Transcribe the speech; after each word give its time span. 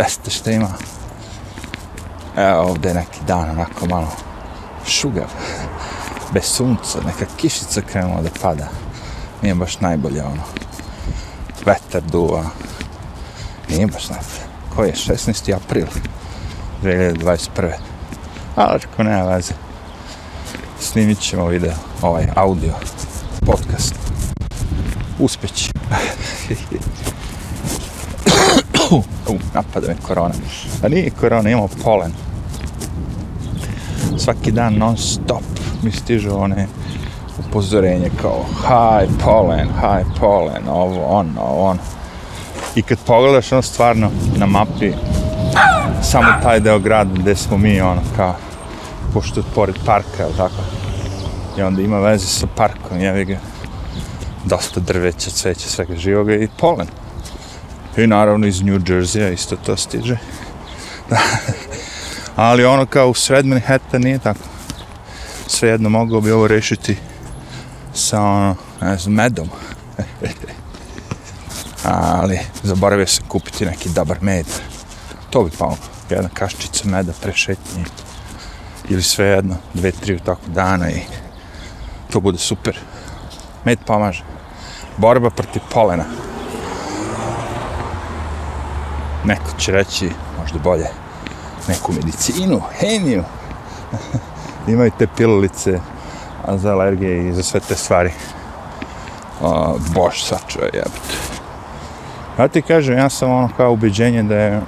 Peste 0.00 0.30
što 0.30 0.50
ima. 0.50 0.68
Evo 2.36 2.60
ovdje 2.60 2.94
neki 2.94 3.18
dan 3.26 3.50
onako 3.50 3.86
malo 3.86 4.08
šugav. 4.86 5.26
Bez 6.32 6.44
sunca, 6.44 6.98
neka 7.06 7.26
kišica 7.36 7.80
krenula 7.80 8.22
da 8.22 8.28
pada. 8.42 8.68
Nije 9.42 9.54
baš 9.54 9.80
najbolje 9.80 10.22
ono. 10.24 10.42
Vetar 11.66 12.02
duva. 12.02 12.44
Nije 13.68 13.86
baš 13.86 14.08
najbolje. 14.08 14.42
Koji 14.76 14.88
je 14.88 14.94
16. 14.94 15.56
april 15.56 15.86
2021. 16.82 17.72
Ali 18.56 18.80
ako 18.92 19.02
nema 19.02 19.22
veze. 19.22 19.52
Snimit 20.80 21.20
ćemo 21.20 21.46
video, 21.46 21.74
ovaj 22.02 22.28
audio, 22.36 22.72
podcast. 23.46 23.94
Uspeć. 25.18 25.70
U, 28.90 29.02
napada 29.54 29.86
me 29.86 29.96
korona. 30.02 30.34
A 30.84 30.88
nije 30.88 31.10
korona, 31.10 31.50
imamo 31.50 31.68
polen. 31.84 32.12
Svaki 34.18 34.52
dan 34.52 34.74
non 34.74 34.96
stop 34.96 35.42
mi 35.82 35.92
stižu 35.92 36.30
one 36.36 36.66
upozorenje 37.38 38.10
kao 38.22 38.44
high 38.44 39.12
pollen, 39.24 39.68
high 39.68 40.20
pollen, 40.20 40.68
ovo, 40.68 41.04
ono, 41.04 41.42
ono. 41.42 41.80
I 42.74 42.82
kad 42.82 42.98
pogledaš 43.06 43.52
ono 43.52 43.62
stvarno 43.62 44.10
na 44.36 44.46
mapi, 44.46 44.92
samo 46.02 46.26
taj 46.42 46.60
deo 46.60 46.78
grada 46.78 47.10
gde 47.14 47.36
smo 47.36 47.58
mi, 47.58 47.80
ono, 47.80 48.00
kao, 48.16 48.34
pošto 49.14 49.40
je 49.40 49.44
pored 49.54 49.74
parka, 49.86 50.22
ili 50.22 50.36
tako. 50.36 50.62
I 51.58 51.62
onda 51.62 51.82
ima 51.82 51.98
veze 51.98 52.26
sa 52.26 52.46
parkom, 52.56 53.00
jevi 53.00 53.24
ga, 53.24 53.38
dosta 54.44 54.80
drveća, 54.80 55.30
cveća, 55.30 55.68
svega 55.68 55.96
živoga 55.96 56.34
i 56.34 56.48
polen. 56.60 56.86
I 57.96 58.06
naravno 58.06 58.46
iz 58.46 58.62
New 58.62 58.80
Jersey-a 58.86 59.28
isto 59.28 59.56
to 59.56 59.76
stiže. 59.76 60.16
Ali 62.36 62.64
ono 62.64 62.86
kao 62.86 63.08
u 63.08 63.14
sred 63.14 63.46
Manhattan 63.46 64.02
nije 64.02 64.18
tako. 64.18 64.40
Svejedno 65.46 65.88
mogao 65.88 66.20
bi 66.20 66.30
ovo 66.30 66.48
rešiti 66.48 66.96
sa 67.94 68.22
ono, 68.22 68.56
ne 68.80 68.96
znam, 68.96 69.14
medom. 69.14 69.48
Ali 71.84 72.38
zaboravio 72.62 73.06
sam 73.06 73.26
kupiti 73.28 73.66
neki 73.66 73.88
dobar 73.88 74.16
med. 74.20 74.46
To 75.30 75.44
bi 75.44 75.50
pomoglo. 75.50 75.84
Jedna 76.10 76.28
kaščica 76.34 76.88
meda 76.88 77.12
pre 77.22 77.32
šetnje. 77.32 77.84
Ili 78.88 79.02
svejedno, 79.02 79.56
dve, 79.74 79.92
tri 79.92 80.18
tako 80.18 80.46
dana 80.46 80.90
i 80.90 81.00
to 82.10 82.20
bude 82.20 82.38
super. 82.38 82.78
Med 83.64 83.78
pomaže. 83.86 84.24
Borba 84.96 85.30
protiv 85.30 85.62
polena 85.72 86.04
neko 89.24 89.50
će 89.58 89.72
reći, 89.72 90.10
možda 90.40 90.58
bolje, 90.58 90.86
neku 91.68 91.92
medicinu, 91.92 92.60
hemiju. 92.80 93.24
Imaju 94.68 94.90
te 94.98 95.06
pilulice 95.16 95.80
za 96.48 96.72
alergije 96.72 97.28
i 97.28 97.32
za 97.32 97.42
sve 97.42 97.60
te 97.60 97.74
stvari. 97.74 98.10
O, 99.40 99.76
bož, 99.94 100.22
sačuva 100.22 100.64
jebate. 100.64 101.14
Ja 102.38 102.48
ti 102.48 102.62
kažem, 102.62 102.98
ja 102.98 103.10
sam 103.10 103.30
ono 103.30 103.48
kao 103.56 103.72
ubeđenje 103.72 104.22
da 104.22 104.34
je 104.34 104.60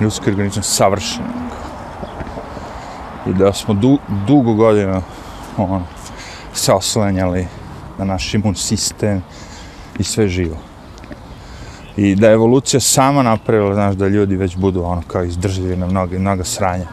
ljudski 0.00 0.30
organizam 0.30 0.62
savršen. 0.62 1.24
I 3.26 3.32
da 3.32 3.52
smo 3.52 3.74
du, 3.74 3.98
dugo 4.26 4.54
godina 4.54 5.00
ono, 5.56 5.82
se 6.54 6.72
oslanjali 6.72 7.48
na 7.98 8.04
naš 8.04 8.34
imun 8.34 8.54
sistem 8.54 9.22
i 9.98 10.04
sve 10.04 10.28
živo 10.28 10.71
i 11.96 12.14
da 12.14 12.28
je 12.28 12.34
evolucija 12.34 12.80
sama 12.80 13.22
napravila, 13.22 13.74
znaš, 13.74 13.94
da 13.94 14.08
ljudi 14.08 14.36
već 14.36 14.56
budu 14.56 14.84
ono 14.84 15.02
kao 15.06 15.24
izdržljivi 15.24 15.76
na 15.76 15.86
mnoga, 15.86 16.18
mnoga 16.18 16.44
sranja. 16.44 16.86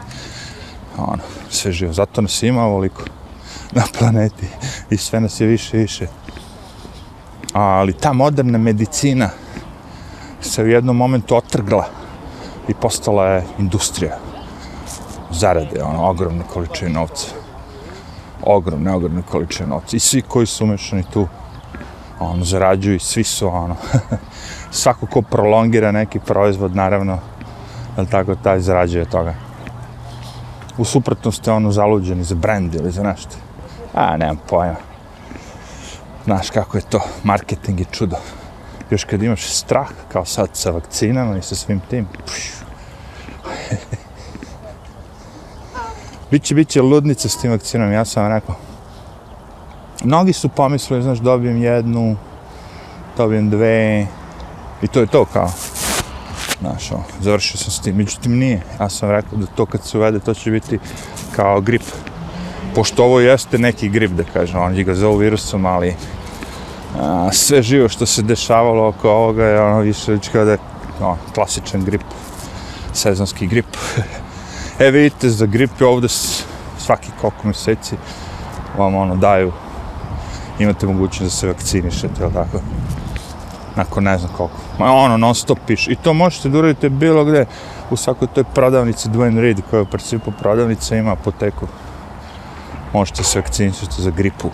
Ono, 0.98 1.22
sve 1.50 1.72
živo. 1.72 1.92
Zato 1.92 2.20
nas 2.20 2.42
ima 2.42 2.64
ovoliko 2.64 3.02
na 3.76 3.82
planeti 3.98 4.46
i 4.90 4.96
sve 4.96 5.20
nas 5.20 5.40
je 5.40 5.46
više 5.46 5.76
i 5.76 5.80
više. 5.80 6.06
Ali 7.52 7.92
ta 7.92 8.12
moderna 8.12 8.58
medicina 8.58 9.30
se 10.40 10.62
u 10.62 10.66
jednom 10.66 10.96
momentu 10.96 11.36
otrgla 11.36 11.88
i 12.68 12.74
postala 12.74 13.26
je 13.26 13.44
industrija 13.58 14.18
zarade, 15.30 15.82
ono, 15.82 16.10
ogromne 16.10 16.42
količine 16.52 16.90
novca. 16.90 17.26
Ogromne, 18.42 18.94
ogromne 18.94 19.22
količine 19.30 19.68
novca. 19.68 19.96
I 19.96 20.00
svi 20.00 20.22
koji 20.22 20.46
su 20.46 20.64
umešani 20.64 21.04
tu, 21.12 21.28
ono, 22.20 22.44
zarađuju 22.44 23.00
svi 23.00 23.24
su, 23.24 23.48
ono, 23.48 23.76
svako 24.80 25.06
ko 25.06 25.22
prolongira 25.22 25.92
neki 25.92 26.18
proizvod, 26.18 26.76
naravno, 26.76 27.18
jel 27.96 28.06
tako, 28.06 28.34
taj 28.34 28.60
zarađuje 28.60 29.04
toga. 29.04 29.34
U 30.78 30.84
suprotnosti 30.84 31.50
ono 31.50 31.72
zaluđeni 31.72 32.24
za 32.24 32.34
brand 32.34 32.74
ili 32.74 32.90
za 32.90 33.02
nešto. 33.02 33.36
A, 33.94 34.16
nemam 34.16 34.38
pojma. 34.48 34.76
Znaš 36.24 36.50
kako 36.50 36.76
je 36.76 36.82
to, 36.82 37.00
marketing 37.22 37.80
je 37.80 37.86
čudo. 37.90 38.16
Još 38.90 39.04
kad 39.04 39.22
imaš 39.22 39.50
strah, 39.52 39.88
kao 40.12 40.24
sad 40.24 40.48
sa 40.52 40.70
vakcinama 40.70 41.36
i 41.36 41.42
sa 41.42 41.54
svim 41.54 41.80
tim, 41.90 42.06
Biće, 46.30 46.54
biće 46.54 46.82
ludnica 46.82 47.28
s 47.28 47.40
tim 47.40 47.50
vakcinom, 47.50 47.92
ja 47.92 48.04
sam 48.04 48.28
rekao. 48.28 48.69
Mnogi 50.04 50.32
su 50.32 50.48
pomislili, 50.48 51.02
znaš, 51.02 51.18
dobijem 51.18 51.62
jednu, 51.62 52.16
dobijem 53.16 53.50
dve, 53.50 54.06
I 54.82 54.88
to 54.88 55.00
je 55.00 55.06
to 55.06 55.24
kao. 55.24 55.50
Znaš, 56.60 56.92
o, 56.92 57.02
završio 57.20 57.58
sam 57.58 57.70
s 57.70 57.80
tim. 57.80 57.96
Međutim, 57.96 58.38
nije. 58.38 58.62
Ja 58.80 58.88
sam 58.88 59.10
rekao 59.10 59.38
da 59.38 59.46
to 59.46 59.66
kad 59.66 59.84
se 59.84 59.98
uvede, 59.98 60.20
to 60.20 60.34
će 60.34 60.50
biti 60.50 60.78
kao 61.36 61.60
grip. 61.60 61.82
Pošto 62.74 63.04
ovo 63.04 63.20
jeste 63.20 63.58
neki 63.58 63.88
grip, 63.88 64.10
da 64.10 64.24
kažem, 64.24 64.62
oni 64.62 64.84
ga 64.84 64.94
zovu 64.94 65.16
virusom, 65.16 65.66
ali 65.66 65.94
a, 66.98 67.28
sve 67.32 67.62
živo 67.62 67.88
što 67.88 68.06
se 68.06 68.22
dešavalo 68.22 68.88
oko 68.88 69.10
ovoga 69.10 69.44
je 69.44 69.60
ono 69.60 69.80
više 69.80 70.12
već 70.12 70.28
kao 70.28 70.44
da 70.44 70.50
je 70.50 70.58
klasičan 71.34 71.84
grip, 71.84 72.02
sezonski 72.92 73.46
grip. 73.46 73.76
e, 74.78 74.90
vidite, 74.90 75.28
za 75.28 75.46
grip 75.46 75.80
je 75.80 75.86
ovde 75.86 76.08
svaki 76.78 77.10
koliko 77.20 77.48
meseci 77.48 77.96
vam 78.78 78.94
ono 78.94 79.16
daju, 79.16 79.52
imate 80.60 80.86
mogućnost 80.86 81.22
da 81.22 81.30
se 81.30 81.46
vakcinišete, 81.46 82.22
ili 82.22 82.32
tako? 82.32 82.60
nakon 83.76 84.04
ne 84.04 84.18
znam 84.18 84.32
koliko. 84.36 84.56
Ma 84.78 84.92
ono, 84.92 85.16
non 85.16 85.34
stop 85.34 85.58
piše. 85.66 85.92
I 85.92 85.96
to 85.96 86.12
možete 86.12 86.48
da 86.48 86.58
uradite 86.58 86.88
bilo 86.88 87.24
gde, 87.24 87.46
u 87.90 87.96
svakoj 87.96 88.28
toj 88.34 88.44
prodavnici 88.44 89.08
Dwayne 89.08 89.40
Reed, 89.40 89.60
koja 89.70 89.82
u 89.82 89.86
principu 89.86 90.32
prodavnica 90.32 90.96
ima 90.96 91.12
apoteku. 91.12 91.66
Možete 92.92 93.24
se 93.24 93.38
vakcinisati 93.40 94.02
za 94.02 94.10
gripu. 94.10 94.50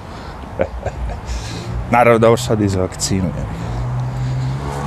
Naravno 1.94 2.18
da 2.18 2.26
ovo 2.26 2.36
sad 2.36 2.60
i 2.60 2.68
za 2.68 2.80
vakcinu, 2.80 3.30
jel? 3.36 3.46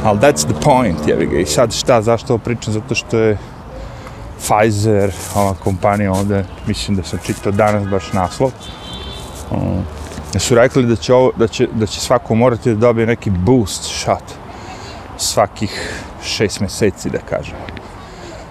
Ali 0.03 0.19
that's 0.19 0.46
the 0.46 0.62
point, 0.63 1.08
jevi 1.08 1.25
ga. 1.25 1.40
I 1.40 1.46
sad 1.46 1.74
šta, 1.74 2.02
zašto 2.02 2.34
ovo 2.34 2.44
pričam? 2.44 2.74
Zato 2.74 2.96
što 2.96 3.18
je 3.18 3.38
Pfizer, 4.40 5.12
ova 5.35 5.53
kompanija 5.63 6.12
ovde, 6.12 6.46
mislim 6.68 6.97
da 6.97 7.03
sam 7.03 7.19
čitao 7.24 7.52
danas 7.52 7.88
baš 7.88 8.13
naslov, 8.13 8.52
um, 9.52 9.84
su 10.38 10.56
rekli 10.56 10.85
da 10.85 10.95
će, 10.95 11.13
ovo, 11.13 11.31
da 11.38 11.47
će, 11.47 11.67
da 11.73 11.85
će 11.85 12.00
svako 12.00 12.35
morati 12.35 12.69
da 12.69 12.75
dobije 12.75 13.07
neki 13.07 13.29
boost 13.29 13.84
shot 13.84 14.23
svakih 15.17 16.03
šest 16.23 16.59
meseci, 16.59 17.09
da 17.09 17.17
kažem. 17.19 17.56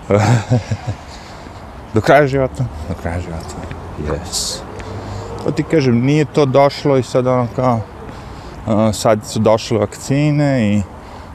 do 1.95 2.01
kraja 2.01 2.27
života? 2.27 2.65
Do 2.89 2.95
kraja 3.03 3.21
života. 3.21 3.55
Yes. 3.99 4.59
To 5.45 5.51
ti 5.51 5.63
kažem, 5.63 6.01
nije 6.05 6.25
to 6.25 6.47
došlo 6.47 6.97
i 6.97 7.03
sad 7.03 7.27
ono 7.27 7.47
kao, 7.57 7.81
uh, 8.67 8.95
sad 8.95 9.27
su 9.27 9.39
došle 9.39 9.79
vakcine 9.79 10.75
i 10.75 10.83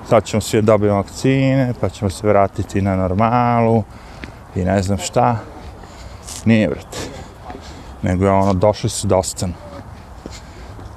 sad 0.10 0.26
ćemo 0.26 0.42
svi 0.42 0.62
dobiti 0.62 0.92
vakcine, 0.92 1.74
pa 1.82 1.90
ćemo 1.90 2.10
se 2.10 2.28
vratiti 2.28 2.82
na 2.82 2.96
normalu 2.96 3.84
i 4.56 4.60
ne 4.60 4.82
znam 4.84 4.98
šta. 4.98 5.38
Nije, 6.46 6.70
vrati. 6.70 6.98
Nego 8.02 8.26
je 8.26 8.32
ono, 8.32 8.54
došli 8.54 8.90
su 8.90 9.08
da 9.08 9.18
ostanu 9.18 9.54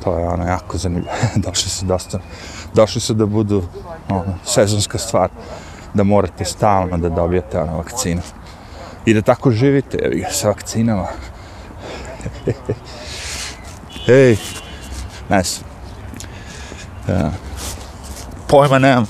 to 0.07 0.19
je 0.19 0.29
ono 0.29 0.47
jako 0.47 0.79
zanimljivo. 0.79 1.15
došli 1.47 1.71
su 1.71 1.87
dosta, 1.87 2.19
došli 2.75 3.01
su 3.01 3.15
da 3.15 3.27
budu 3.27 3.63
ono, 4.09 4.39
sezonska 4.45 4.99
stvar, 4.99 5.31
da 5.95 6.03
morate 6.03 6.45
stalno 6.45 6.99
da 6.99 7.09
dobijete 7.09 7.59
ono 7.59 7.77
vakcinu. 7.77 8.23
I 9.07 9.15
da 9.15 9.23
tako 9.23 9.51
živite, 9.51 9.99
evi 10.03 10.21
ga, 10.21 10.31
sa 10.31 10.49
vakcinama. 10.49 11.07
Ej, 14.09 14.37
ne 15.29 15.43
znam. 15.43 15.71
Ja. 17.09 17.31
Pojma 18.49 18.79
nemam. 18.79 19.07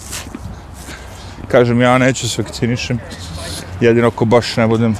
Kažem, 1.48 1.80
ja 1.80 1.98
neću 1.98 2.28
se 2.28 2.42
vakcinišem. 2.42 2.98
Jedino 3.80 4.08
ako 4.08 4.24
baš 4.24 4.56
ne 4.56 4.66
budem 4.66 4.90
uh, 4.90 4.96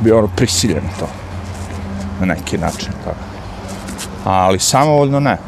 bio 0.00 0.18
ono 0.18 0.28
prisiljen 0.36 0.84
to. 0.98 1.08
Na 2.20 2.26
neki 2.26 2.58
način, 2.58 2.92
tako 3.04 3.33
ali 4.24 4.58
samovoljno 4.58 5.20
ne. 5.20 5.38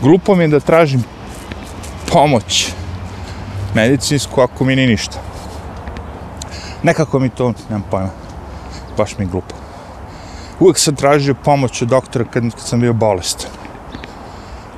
Glupo 0.00 0.34
mi 0.34 0.44
je 0.44 0.48
da 0.48 0.60
tražim 0.60 1.04
pomoć 2.12 2.72
medicinsku 3.74 4.40
ako 4.40 4.64
mi 4.64 4.76
ni 4.76 4.86
ništa. 4.86 5.18
Nekako 6.82 7.18
mi 7.18 7.28
to, 7.28 7.52
nemam 7.68 7.84
pojma, 7.90 8.10
baš 8.96 9.18
mi 9.18 9.24
je 9.24 9.28
glupo. 9.28 9.54
Uvijek 10.60 10.78
sam 10.78 10.96
tražio 10.96 11.34
pomoć 11.34 11.82
od 11.82 11.88
doktora 11.88 12.24
kad, 12.24 12.42
kad 12.42 12.60
sam 12.60 12.80
bio 12.80 12.92
bolestan. 12.92 13.50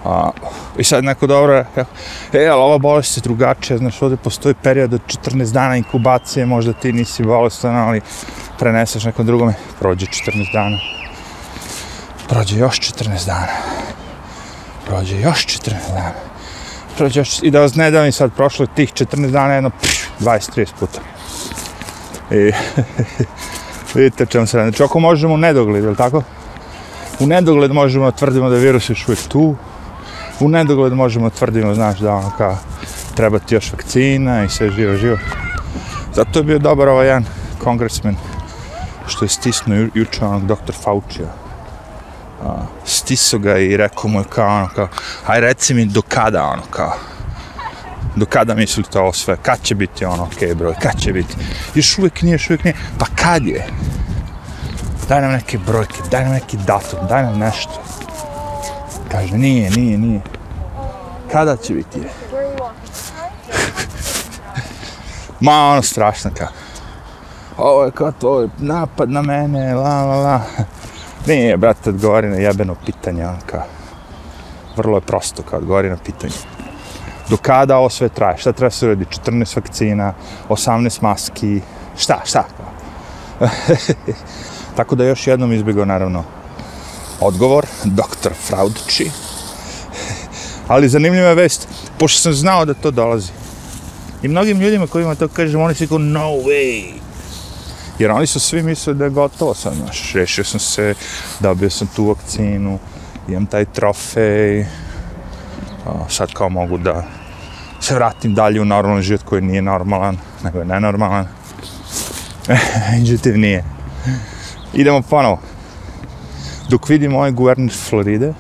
A, 0.04 0.30
I 0.78 0.84
sad 0.84 1.04
neko 1.04 1.26
dobro 1.26 1.54
je, 1.54 1.66
e, 2.32 2.46
ali 2.46 2.62
ova 2.62 2.78
bolest 2.78 3.16
je 3.16 3.20
drugačija, 3.20 3.78
znaš, 3.78 4.02
ovdje 4.02 4.16
postoji 4.16 4.54
period 4.54 4.94
od 4.94 5.00
14 5.06 5.52
dana 5.52 5.76
inkubacije, 5.76 6.46
možda 6.46 6.72
ti 6.72 6.92
nisi 6.92 7.24
bolestan, 7.24 7.76
ali 7.76 8.00
preneseš 8.58 9.04
nekom 9.04 9.26
drugome, 9.26 9.54
prođe 9.78 10.06
14 10.06 10.52
dana. 10.52 11.05
Prođe 12.28 12.58
još 12.58 12.80
14 12.80 13.26
dana. 13.26 13.46
Prođe 14.86 15.20
još 15.20 15.46
14 15.46 15.72
dana. 15.88 16.12
Prođe 16.96 17.20
još, 17.20 17.42
i 17.42 17.50
da 17.50 17.60
vas 17.60 17.74
ne 17.74 17.90
davim 17.90 18.12
sad, 18.12 18.32
prošlo 18.32 18.66
tih 18.66 18.92
14 18.92 19.30
dana, 19.30 19.54
jedno, 19.54 19.70
20-30 20.20 20.68
puta. 20.80 21.00
I, 22.30 22.36
e, 22.36 22.52
vidite 23.94 24.26
čemu 24.26 24.46
se 24.46 24.56
radi. 24.56 24.70
Znači, 24.70 24.82
ako 24.82 25.00
možemo 25.00 25.34
u 25.34 25.36
nedogled, 25.36 25.84
je 25.84 25.94
tako? 25.94 26.22
U 27.20 27.26
nedogled 27.26 27.72
možemo 27.72 28.10
tvrdimo 28.10 28.48
da 28.48 28.54
je 28.54 28.60
virus 28.60 28.90
još 28.90 29.08
uvijek 29.08 29.22
tu, 29.28 29.56
u 30.40 30.48
nedogled 30.48 30.92
možemo 30.92 31.30
tvrdimo, 31.30 31.74
znaš, 31.74 31.98
da 31.98 32.14
ono 32.14 32.30
kao 32.38 32.58
treba 33.14 33.38
ti 33.38 33.54
još 33.54 33.72
vakcina 33.72 34.44
i 34.44 34.48
sve 34.48 34.70
živo, 34.70 34.96
živo. 34.96 35.16
Zato 36.14 36.38
je 36.38 36.44
bio 36.44 36.58
dobar 36.58 36.88
ovaj 36.88 37.06
jedan 37.06 37.24
kongresmen 37.58 38.16
što 39.06 39.24
je 39.24 39.28
stisnuo 39.28 39.76
ju, 39.76 39.90
juče 39.94 40.24
onog 40.24 40.46
doktor 40.46 40.74
Faucija. 40.74 41.45
Stiso 42.84 43.38
ga 43.38 43.58
i 43.58 43.76
rekao 43.76 44.10
mu 44.10 44.20
je 44.20 44.24
kao 44.24 44.56
ono 44.56 44.68
kao, 44.74 44.88
aj 45.26 45.40
reci 45.40 45.74
mi 45.74 45.84
do 45.84 46.02
kada 46.02 46.44
ono 46.44 46.62
kao, 46.70 46.92
do 48.16 48.26
kada 48.26 48.54
mislite 48.54 48.98
ovo 48.98 49.12
sve, 49.12 49.36
kad 49.42 49.62
će 49.62 49.74
biti 49.74 50.04
ono, 50.04 50.22
ok 50.22 50.56
broj, 50.56 50.74
kad 50.82 51.00
će 51.00 51.12
biti, 51.12 51.34
još 51.74 51.98
uvijek 51.98 52.22
nije, 52.22 52.34
još 52.34 52.50
uvijek 52.50 52.64
nije, 52.64 52.76
pa 52.98 53.06
kad 53.22 53.46
je? 53.46 53.66
Daj 55.08 55.20
nam 55.20 55.32
neke 55.32 55.58
brojke, 55.58 55.94
daj 56.10 56.24
nam 56.24 56.32
neki 56.32 56.56
datum, 56.56 56.98
daj 57.08 57.22
nam 57.22 57.38
nešto. 57.38 57.82
Kaže, 59.10 59.34
nije, 59.34 59.70
nije, 59.70 59.98
nije. 59.98 60.20
Kada 61.32 61.56
će 61.56 61.74
biti 61.74 61.98
je? 61.98 62.08
Ma, 65.40 65.52
ono 65.52 65.82
strašno 65.82 66.30
kao. 66.38 66.48
Ovo 67.56 67.84
je 67.84 67.90
kao 67.90 68.12
to, 68.12 68.40
je 68.40 68.48
napad 68.58 69.10
na 69.10 69.22
mene, 69.22 69.74
la, 69.74 70.04
la, 70.04 70.16
la. 70.16 70.40
Ne, 71.26 71.56
brate, 71.56 71.90
odgovori 71.90 72.28
na 72.28 72.36
jebeno 72.36 72.76
pitanje, 72.86 73.22
Anka. 73.22 73.62
Vrlo 74.76 74.96
je 74.96 75.00
prosto 75.00 75.42
kao 75.42 75.58
odgovori 75.58 75.90
na 75.90 75.96
pitanje. 75.96 76.34
Do 77.28 77.36
kada 77.36 77.76
ovo 77.76 77.90
sve 77.90 78.08
traje? 78.08 78.38
Šta 78.38 78.52
treba 78.52 78.70
se 78.70 78.86
uredi? 78.86 79.04
14 79.04 79.56
vakcina, 79.56 80.14
18 80.48 81.02
maski, 81.02 81.60
šta, 81.98 82.20
šta? 82.24 82.44
Tako 84.76 84.94
da 84.94 85.04
još 85.04 85.26
jednom 85.26 85.52
izbjegao, 85.52 85.84
naravno, 85.84 86.24
odgovor, 87.20 87.66
doktor 87.84 88.32
Fraudči. 88.32 89.10
Ali 90.68 90.88
zanimljiva 90.88 91.28
je 91.28 91.34
vest, 91.34 91.68
pošto 91.98 92.20
sam 92.20 92.32
znao 92.32 92.64
da 92.64 92.74
to 92.74 92.90
dolazi. 92.90 93.32
I 94.22 94.28
mnogim 94.28 94.60
ljudima 94.60 94.86
kojima 94.86 95.14
to 95.14 95.28
kažem, 95.28 95.60
oni 95.60 95.74
su 95.74 95.88
kao, 95.88 95.98
no 95.98 96.30
way. 96.30 97.05
Jer 97.98 98.10
oni 98.10 98.26
su 98.26 98.40
svi 98.40 98.62
mislili 98.62 98.98
da 98.98 99.04
je 99.04 99.10
gotovo 99.10 99.54
sad, 99.54 99.74
znaš, 99.74 100.12
rešio 100.12 100.44
sam 100.44 100.60
se, 100.60 100.94
dobio 101.40 101.70
sam 101.70 101.88
tu 101.96 102.04
vakcinu, 102.04 102.78
imam 103.28 103.46
taj 103.46 103.64
trofej, 103.64 104.60
a, 104.60 104.66
sad 106.08 106.32
kao 106.32 106.48
mogu 106.48 106.78
da 106.78 107.04
se 107.80 107.94
vratim 107.94 108.34
dalje 108.34 108.60
u 108.60 108.64
normalan 108.64 109.02
život 109.02 109.22
koji 109.22 109.42
nije 109.42 109.62
normalan, 109.62 110.18
nego 110.44 110.58
je 110.58 110.64
nenormalan. 110.64 111.26
Međutim, 112.98 113.40
nije. 113.40 113.64
Idemo 114.74 115.02
ponovo 115.02 115.40
dok 116.68 116.88
vidimo 116.88 117.18
ovaj 117.18 117.30
guverner 117.30 117.72
Floride, 117.88 118.32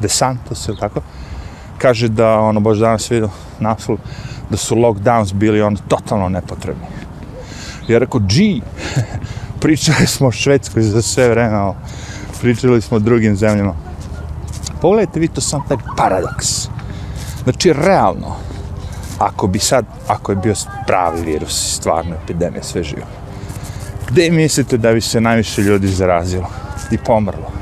DeSantis, 0.00 0.68
ili 0.68 0.78
tako, 0.78 1.00
kaže 1.78 2.08
da, 2.08 2.38
ono, 2.38 2.60
baš 2.60 2.78
danas 2.78 3.10
vidio 3.10 3.30
naslov, 3.60 3.98
da 4.50 4.56
su 4.56 4.76
lockdowns 4.76 5.32
bili 5.32 5.62
ono 5.62 5.76
totalno 5.88 6.28
nepotrebni. 6.28 6.86
Ja 7.88 7.98
rekao, 7.98 8.20
G, 8.20 8.60
pričali 9.60 10.06
smo 10.06 10.26
o 10.28 10.32
Švedskoj 10.32 10.82
za 10.82 11.02
sve 11.02 11.28
vreme, 11.28 11.72
pričali 12.40 12.80
smo 12.80 12.96
o 12.96 13.00
drugim 13.00 13.36
zemljama. 13.36 13.74
Pogledajte 14.80 15.20
vi 15.20 15.28
to 15.28 15.40
sam 15.40 15.62
taj 15.68 15.76
paradoks. 15.96 16.68
Znači, 17.44 17.72
realno, 17.72 18.36
ako 19.18 19.46
bi 19.46 19.58
sad, 19.58 19.84
ako 20.08 20.32
je 20.32 20.36
bio 20.36 20.54
pravi 20.86 21.22
virus, 21.22 21.76
stvarno 21.76 22.14
epidemija, 22.24 22.62
sve 22.62 22.82
živo, 22.82 23.06
gde 24.10 24.30
mislite 24.30 24.76
da 24.76 24.92
bi 24.92 25.00
se 25.00 25.20
najviše 25.20 25.62
ljudi 25.62 25.88
zarazilo 25.88 26.48
i 26.90 26.98
pomrlo? 26.98 27.56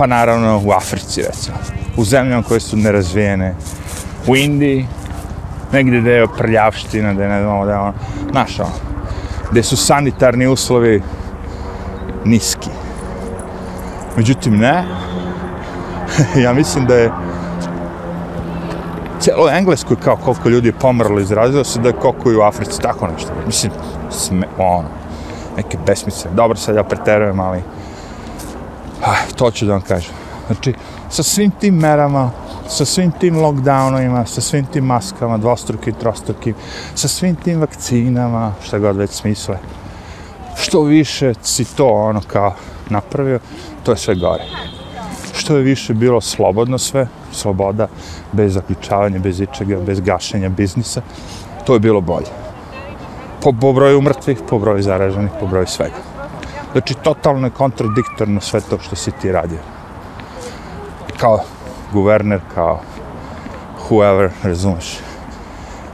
pa 0.00 0.06
naravno 0.06 0.62
u 0.64 0.70
Africi 0.72 1.22
recimo, 1.22 1.56
u 1.96 2.04
zemljama 2.04 2.42
koje 2.42 2.60
su 2.60 2.76
nerazvijene, 2.76 3.54
u 4.26 4.36
Indiji, 4.36 4.86
negdje 5.72 6.00
gde 6.00 6.10
je 6.10 6.26
prljavština, 6.38 7.12
gde 7.14 7.28
ne 7.28 7.42
znamo 7.42 7.66
da 7.66 7.72
je 7.72 7.78
ono, 7.78 7.92
naša 8.32 8.64
ono, 8.64 8.89
gde 9.50 9.62
su 9.62 9.76
sanitarni 9.76 10.46
uslovi 10.46 11.02
niski. 12.24 12.68
Međutim, 14.16 14.58
ne, 14.58 14.84
ja 16.44 16.52
mislim 16.52 16.86
da 16.86 16.94
je 16.94 17.12
cijelo 19.20 19.50
Engleskoj 19.50 19.96
kao 20.04 20.16
koliko 20.16 20.48
ljudi 20.48 20.68
je 20.68 20.72
pomrlo 20.72 21.20
izrazilo 21.20 21.64
se 21.64 21.80
da 21.80 21.88
je 21.88 21.94
koliko 21.94 22.30
i 22.30 22.36
u 22.36 22.40
Africi, 22.40 22.80
tako 22.80 23.06
nešto. 23.06 23.32
Mislim, 23.46 23.72
sme, 24.10 24.46
ono, 24.58 24.88
neke 25.56 25.78
besmice. 25.86 26.28
Dobro, 26.34 26.56
sad 26.56 26.76
ja 26.76 26.84
preterujem, 26.84 27.40
ali 27.40 27.62
Ah, 29.04 29.24
to 29.36 29.50
ću 29.50 29.66
da 29.66 29.72
vam 29.72 29.80
kažem. 29.80 30.12
Znači, 30.46 30.74
sa 31.10 31.22
svim 31.22 31.50
tim 31.50 31.74
merama, 31.74 32.30
sa 32.70 32.84
svim 32.84 33.10
tim 33.10 33.34
lockdownovima, 33.34 34.24
sa 34.26 34.40
svim 34.40 34.66
tim 34.66 34.84
maskama, 34.84 35.38
dvostrukim, 35.38 35.94
trostrukim, 35.94 36.54
sa 36.94 37.08
svim 37.08 37.36
tim 37.36 37.60
vakcinama, 37.60 38.52
šta 38.62 38.78
god 38.78 38.96
već 38.96 39.10
smisle, 39.10 39.58
što 40.56 40.82
više 40.82 41.34
si 41.42 41.64
to 41.76 41.86
ono 41.86 42.20
kao 42.26 42.54
napravio, 42.88 43.40
to 43.82 43.92
je 43.92 43.96
sve 43.96 44.14
gore. 44.14 44.44
Što 45.34 45.56
je 45.56 45.62
više 45.62 45.94
bilo 45.94 46.20
slobodno 46.20 46.78
sve, 46.78 47.08
sloboda, 47.32 47.88
bez 48.32 48.54
zaključavanja, 48.54 49.18
bez 49.18 49.40
ičega, 49.40 49.80
bez 49.80 50.00
gašenja 50.00 50.48
biznisa, 50.48 51.02
to 51.66 51.74
je 51.74 51.80
bilo 51.80 52.00
bolje. 52.00 52.30
Po, 53.42 53.52
po 53.60 53.72
broju 53.72 54.00
mrtvih, 54.00 54.38
po 54.48 54.58
broju 54.58 54.82
zaraženih, 54.82 55.30
po 55.40 55.46
broju 55.46 55.66
svega. 55.66 55.96
Znači, 56.72 56.94
totalno 56.94 57.46
je 57.46 57.50
kontradiktorno 57.50 58.40
sve 58.40 58.60
to 58.60 58.78
što 58.78 58.96
si 58.96 59.10
ti 59.10 59.32
radio. 59.32 59.58
Kao 61.16 61.40
guverner, 61.92 62.40
kao 62.54 62.80
whoever, 63.88 64.30
razumeš, 64.42 64.98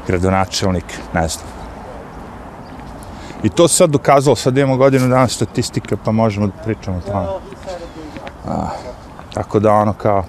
gradonačelnik, 0.06 0.98
ne 1.14 1.28
znam. 1.28 1.46
I 3.42 3.48
to 3.48 3.68
se 3.68 3.76
sad 3.76 3.90
dokazalo, 3.90 4.36
sad 4.36 4.58
imamo 4.58 4.76
godinu 4.76 5.08
dana 5.08 5.28
statistika, 5.28 5.96
pa 6.04 6.12
možemo 6.12 6.46
da 6.46 6.52
pričamo 6.64 6.96
o 6.96 7.00
tome. 7.00 7.26
A, 8.48 8.68
tako 9.34 9.60
da 9.60 9.72
ono 9.72 9.92
kao, 9.92 10.24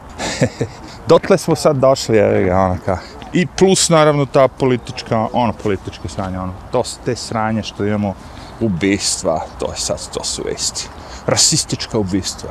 dotle 1.10 1.38
smo 1.38 1.56
sad 1.56 1.76
došli, 1.76 2.18
evo 2.18 2.46
ga, 2.46 2.60
ono 2.60 2.78
kao. 2.86 2.98
I 3.34 3.48
plus, 3.48 3.90
naravno, 3.90 4.26
ta 4.26 4.48
politička, 4.48 5.28
ono, 5.34 5.54
politička 5.54 6.08
sranja, 6.08 6.42
ono, 6.42 6.54
to 6.72 6.84
te 7.06 7.16
sranje 7.16 7.64
što 7.64 7.86
imamo, 7.86 8.14
ubistva, 8.60 9.42
to 9.60 9.72
je 9.72 9.78
sad, 9.78 10.10
to 10.14 10.24
su 10.24 10.44
vesti. 10.46 10.88
Rasistička 11.26 11.98
ubistva. 11.98 12.50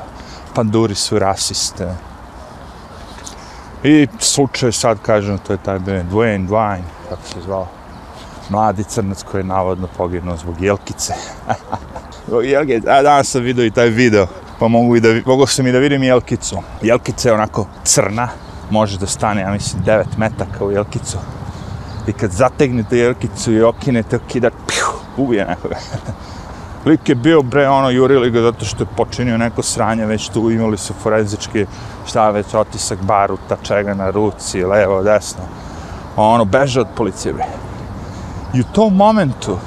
Panduri 0.54 0.94
su 0.94 1.18
rasiste. 1.18 1.94
I 3.86 4.06
slučaj 4.18 4.72
sad, 4.72 4.98
kažem, 5.02 5.38
to 5.38 5.52
je 5.52 5.58
taj 5.64 5.78
Ben 5.78 6.08
Dwayne, 6.10 6.48
Dwayne, 6.48 6.82
kako 7.08 7.22
se 7.22 7.40
zvao. 7.44 7.66
Mladi 8.48 8.84
crnac 8.84 9.22
koji 9.22 9.40
je 9.40 9.44
navodno 9.44 9.88
poginuo 9.96 10.36
zbog 10.36 10.60
jelkice. 10.60 11.14
zbog 12.28 12.44
jelkice. 12.44 12.90
A 12.90 13.02
danas 13.02 13.28
sam 13.28 13.42
vidio 13.42 13.64
i 13.64 13.70
taj 13.70 13.88
video. 13.88 14.26
Pa 14.58 14.68
mogu, 14.68 14.96
i 14.96 15.00
da, 15.00 15.08
mogu 15.26 15.46
sam 15.46 15.66
i 15.66 15.72
da 15.72 15.78
vidim 15.78 16.02
jelkicu. 16.02 16.62
Jelkica 16.82 17.28
je 17.28 17.34
onako 17.34 17.66
crna. 17.84 18.28
Može 18.70 18.98
da 18.98 19.06
stane, 19.06 19.40
ja 19.40 19.50
mislim, 19.50 19.82
9 19.84 20.04
metaka 20.16 20.64
u 20.64 20.72
jelkicu. 20.72 21.18
I 22.06 22.12
kad 22.12 22.30
zategnete 22.30 22.98
jelkicu 22.98 23.52
i 23.52 23.62
okinete 23.62 24.16
okidar, 24.16 24.52
ubije 25.16 25.44
nekoga. 25.44 25.76
Lik 26.86 27.08
je 27.08 27.14
bio 27.14 27.42
bre, 27.42 27.68
ono, 27.68 27.90
jurili 27.90 28.30
ga 28.30 28.40
zato 28.40 28.64
što 28.64 28.82
je 28.82 28.88
počinio 28.96 29.38
neko 29.38 29.62
sranje, 29.62 30.06
već 30.06 30.28
tu 30.28 30.50
imali 30.50 30.78
su 30.78 30.94
forenzički, 31.02 31.66
šta 32.06 32.30
već, 32.30 32.54
otisak 32.54 32.98
baruta, 33.02 33.56
čega 33.62 33.94
na 33.94 34.10
ruci, 34.10 34.64
levo, 34.64 35.02
desno. 35.02 35.42
Ono, 36.16 36.44
beže 36.44 36.80
od 36.80 36.86
policije, 36.96 37.32
bre. 37.32 37.44
I 38.54 38.60
u 38.60 38.64
tom 38.72 38.96
momentu, 38.96 39.58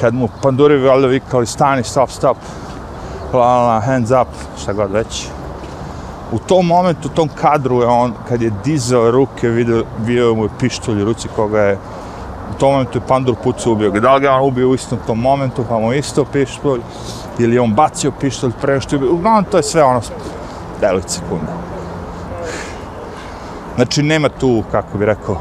kad 0.00 0.14
mu 0.14 0.28
panduri 0.42 0.78
valjda 0.78 1.06
vikali, 1.06 1.46
stani, 1.46 1.84
stop, 1.84 2.10
stop, 2.10 2.36
la, 3.32 3.62
la, 3.62 3.80
hands 3.80 4.10
up, 4.10 4.28
šta 4.62 4.72
god 4.72 4.92
već. 4.92 5.26
U 6.32 6.38
tom 6.38 6.66
momentu, 6.66 7.08
u 7.08 7.16
tom 7.16 7.28
kadru 7.28 7.80
je 7.80 7.86
on, 7.86 8.12
kad 8.28 8.42
je 8.42 8.52
dizao 8.64 9.10
ruke, 9.10 9.48
video, 9.48 9.82
bio 9.98 10.34
mu 10.34 10.44
je 10.44 10.50
pištolj 10.60 11.02
u 11.02 11.04
ruci 11.04 11.28
koga 11.36 11.60
je 11.60 11.78
tom 12.58 12.72
momentu 12.72 12.98
je 12.98 13.06
pandur 13.08 13.34
pucao 13.44 13.72
ubio 13.72 13.90
ga. 13.90 14.00
Da 14.00 14.14
li 14.14 14.20
ga 14.20 14.32
on 14.32 14.48
ubio 14.48 14.68
u 14.68 14.74
istom 14.74 14.98
tom 15.06 15.20
momentu, 15.20 15.64
pa 15.68 15.78
mu 15.78 15.92
isto 15.92 16.24
pištolj, 16.24 16.80
ili 17.38 17.54
je 17.54 17.60
on 17.60 17.74
bacio 17.74 18.12
pištolj 18.20 18.52
pre 18.60 18.80
što 18.80 18.96
je 18.96 18.98
ubio. 18.98 19.12
Uglavnom, 19.12 19.44
to 19.44 19.56
je 19.56 19.62
sve 19.62 19.84
ono, 19.84 20.00
delit 20.80 21.08
sekunde. 21.08 21.52
Znači, 23.76 24.02
nema 24.02 24.28
tu, 24.28 24.62
kako 24.70 24.98
bi 24.98 25.06
rekao, 25.06 25.40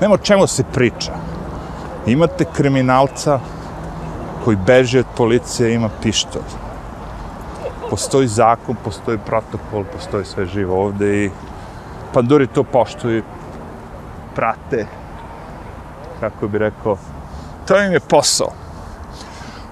nema 0.00 0.14
o 0.14 0.18
čemu 0.18 0.46
se 0.46 0.64
priča. 0.72 1.12
Imate 2.06 2.44
kriminalca 2.52 3.40
koji 4.44 4.56
beže 4.56 4.98
od 4.98 5.06
policije, 5.16 5.74
ima 5.74 5.88
pištolj. 6.02 6.42
Postoji 7.90 8.26
zakon, 8.26 8.76
postoji 8.84 9.18
protokol, 9.18 9.84
postoji 9.92 10.24
sve 10.24 10.46
živo 10.46 10.84
ovde 10.84 11.24
i 11.24 11.30
panduri 12.12 12.46
to 12.46 12.62
poštuju, 12.64 13.22
prate, 14.34 14.86
kako 16.20 16.48
bi 16.48 16.58
rekao, 16.58 16.96
to 17.68 17.82
im 17.82 17.92
je 17.92 18.00
posao. 18.00 18.48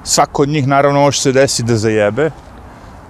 Svako 0.05 0.43
od 0.43 0.49
njih 0.49 0.67
naravno 0.67 1.01
može 1.01 1.21
se 1.21 1.33
desiti 1.33 1.69
da 1.69 1.77
zajebe, 1.77 2.31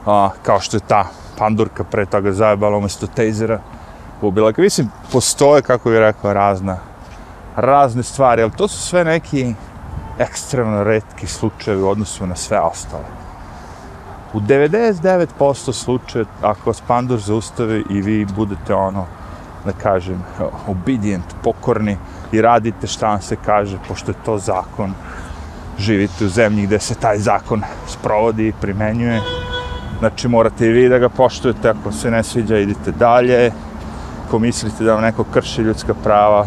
a, 0.06 0.30
kao 0.42 0.60
što 0.60 0.76
je 0.76 0.80
ta 0.88 1.04
pandurka 1.38 1.84
pre 1.84 2.06
toga 2.06 2.32
zajebala 2.32 2.76
umjesto 2.76 3.06
tejzera, 3.06 3.60
ubila 4.22 4.50
ga. 4.52 4.62
Mislim, 4.62 4.90
postoje, 5.12 5.62
kako 5.62 5.90
bih 5.90 5.98
rekao, 5.98 6.32
razna, 6.32 6.78
razne 7.56 8.02
stvari, 8.02 8.42
ali 8.42 8.52
to 8.52 8.68
su 8.68 8.78
sve 8.78 9.04
neki 9.04 9.54
ekstremno 10.18 10.84
redki 10.84 11.26
slučajevi 11.26 11.82
u 11.82 11.88
odnosu 11.88 12.26
na 12.26 12.36
sve 12.36 12.60
ostale. 12.60 13.04
U 14.32 14.40
99% 14.40 15.72
slučaje, 15.72 16.24
ako 16.42 16.70
vas 16.70 16.82
pandur 16.86 17.18
zaustavi 17.18 17.84
i 17.90 18.00
vi 18.00 18.24
budete 18.24 18.74
ono, 18.74 19.06
da 19.64 19.72
kažem, 19.72 20.24
obedient, 20.66 21.24
pokorni 21.42 21.96
i 22.32 22.42
radite 22.42 22.86
šta 22.86 23.08
vam 23.08 23.22
se 23.22 23.36
kaže, 23.44 23.78
pošto 23.88 24.10
je 24.10 24.16
to 24.24 24.38
zakon, 24.38 24.94
živite 25.78 26.24
u 26.24 26.28
zemlji 26.28 26.66
gde 26.66 26.78
se 26.80 26.94
taj 26.94 27.18
zakon 27.18 27.62
sprovodi 27.86 28.48
i 28.48 28.52
primenjuje, 28.60 29.20
znači 29.98 30.28
morate 30.28 30.66
i 30.66 30.72
vi 30.72 30.88
da 30.88 30.98
ga 30.98 31.08
poštujete, 31.08 31.68
ako 31.68 31.92
se 31.92 32.10
ne 32.10 32.22
sviđa 32.22 32.58
idite 32.58 32.92
dalje, 32.92 33.52
ako 34.26 34.38
mislite 34.38 34.84
da 34.84 34.94
vam 34.94 35.02
neko 35.02 35.24
krši 35.24 35.62
ljudska 35.62 35.94
prava, 35.94 36.46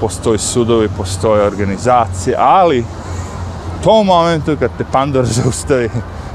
postoji 0.00 0.38
sudovi, 0.38 0.88
postoje 0.96 1.46
organizacije, 1.46 2.36
ali 2.38 2.80
u 2.80 3.84
tom 3.84 4.06
momentu 4.06 4.56
kad 4.58 4.70
te 4.78 4.84
Pandor 4.92 5.24
zaustavi, 5.42 5.90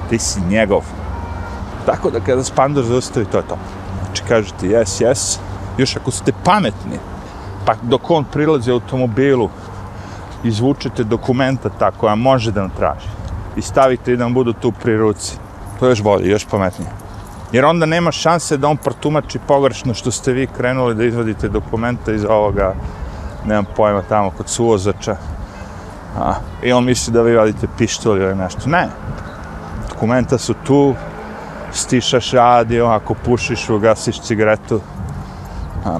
ti 0.10 0.20
si 0.20 0.40
njegov. 0.50 0.82
Tako 1.86 2.12
da 2.12 2.20
kada 2.20 2.44
se 2.44 2.54
Pandor 2.56 2.84
zaustavi, 2.84 3.26
to 3.26 3.38
je 3.38 3.48
to. 3.48 3.58
Znači 4.06 4.24
kažete 4.28 4.68
yes, 4.68 5.06
yes, 5.06 5.38
još 5.78 5.96
ako 5.96 6.12
ste 6.12 6.34
pametni, 6.44 7.00
pa 7.68 7.76
dok 7.82 8.12
on 8.12 8.24
prilazi 8.24 8.72
automobilu, 8.72 9.50
izvučete 10.44 11.04
dokumenta 11.04 11.70
ta 11.70 11.92
koja 11.92 12.16
može 12.16 12.52
da 12.52 12.62
nam 12.62 12.70
traži 12.70 13.08
i 13.56 13.62
stavite 13.62 14.14
i 14.14 14.18
da 14.18 14.24
vam 14.24 14.34
budu 14.34 14.54
tu 14.54 14.72
pri 14.72 14.98
ruci. 14.98 15.36
To 15.80 15.86
je 15.86 15.92
još 15.92 16.04
bolje, 16.04 16.30
još 16.30 16.46
pametnije. 16.46 16.92
Jer 17.52 17.66
onda 17.66 17.86
nema 17.86 18.12
šanse 18.12 18.58
da 18.58 18.68
on 18.68 18.78
protumači 18.78 19.40
pogrešno 19.48 19.94
što 19.94 20.12
ste 20.12 20.34
vi 20.34 20.48
krenuli 20.48 20.96
da 20.96 21.04
izvadite 21.04 21.50
dokumenta 21.50 22.14
iz 22.14 22.26
ovoga, 22.26 22.74
nemam 23.46 23.66
pojma, 23.76 24.02
tamo 24.02 24.32
kod 24.32 24.50
suvozača. 24.50 25.18
A, 26.18 26.34
I 26.64 26.72
on 26.72 26.86
misli 26.86 27.14
da 27.14 27.22
vi 27.22 27.36
vadite 27.36 27.68
pištolj 27.78 28.22
ili 28.22 28.36
nešto. 28.36 28.70
Ne. 28.70 28.88
Dokumenta 29.90 30.38
su 30.38 30.54
tu, 30.64 30.96
stišaš 31.72 32.32
radio, 32.32 32.86
ako 32.86 33.14
pušiš, 33.14 33.70
ugasiš 33.70 34.22
cigaretu. 34.22 34.82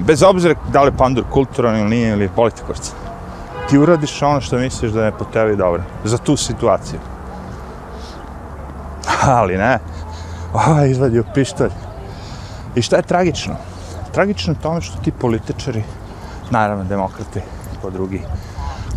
Bez 0.00 0.22
obzira 0.22 0.54
da 0.72 0.82
li 0.82 0.92
pandur 0.92 1.24
kulturan 1.30 1.76
ili 1.76 1.88
nije, 1.88 2.12
ili 2.12 2.28
politikovac, 2.28 2.92
Ti 3.68 3.78
uradiš 3.78 4.22
ono 4.22 4.40
što 4.40 4.58
misliš 4.58 4.92
da 4.92 5.04
je 5.04 5.12
po 5.12 5.24
tebi 5.24 5.56
dobro. 5.56 5.82
Za 6.04 6.18
tu 6.18 6.36
situaciju. 6.36 7.00
Ali 9.22 9.56
ne, 9.56 9.78
ovaj 10.54 10.90
izvadio 10.90 11.24
pištolj. 11.34 11.70
I 12.74 12.82
šta 12.82 12.96
je 12.96 13.02
tragično? 13.02 13.54
Tragično 14.12 14.52
je 14.52 14.60
tome 14.60 14.80
što 14.80 14.98
ti 14.98 15.12
političari, 15.12 15.82
naravno 16.50 16.84
demokrati, 16.84 17.40
po 17.82 17.90
drugi, 17.90 18.22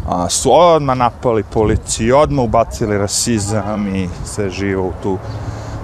a, 0.10 0.30
su 0.30 0.52
odmah 0.54 0.98
napali 0.98 1.44
policiju, 1.44 2.18
odmah 2.18 2.46
ubacili 2.46 2.98
rasizam 2.98 3.96
i 3.96 4.10
sve 4.26 4.50
živo 4.50 4.88
u 4.88 4.94
tu. 5.04 5.18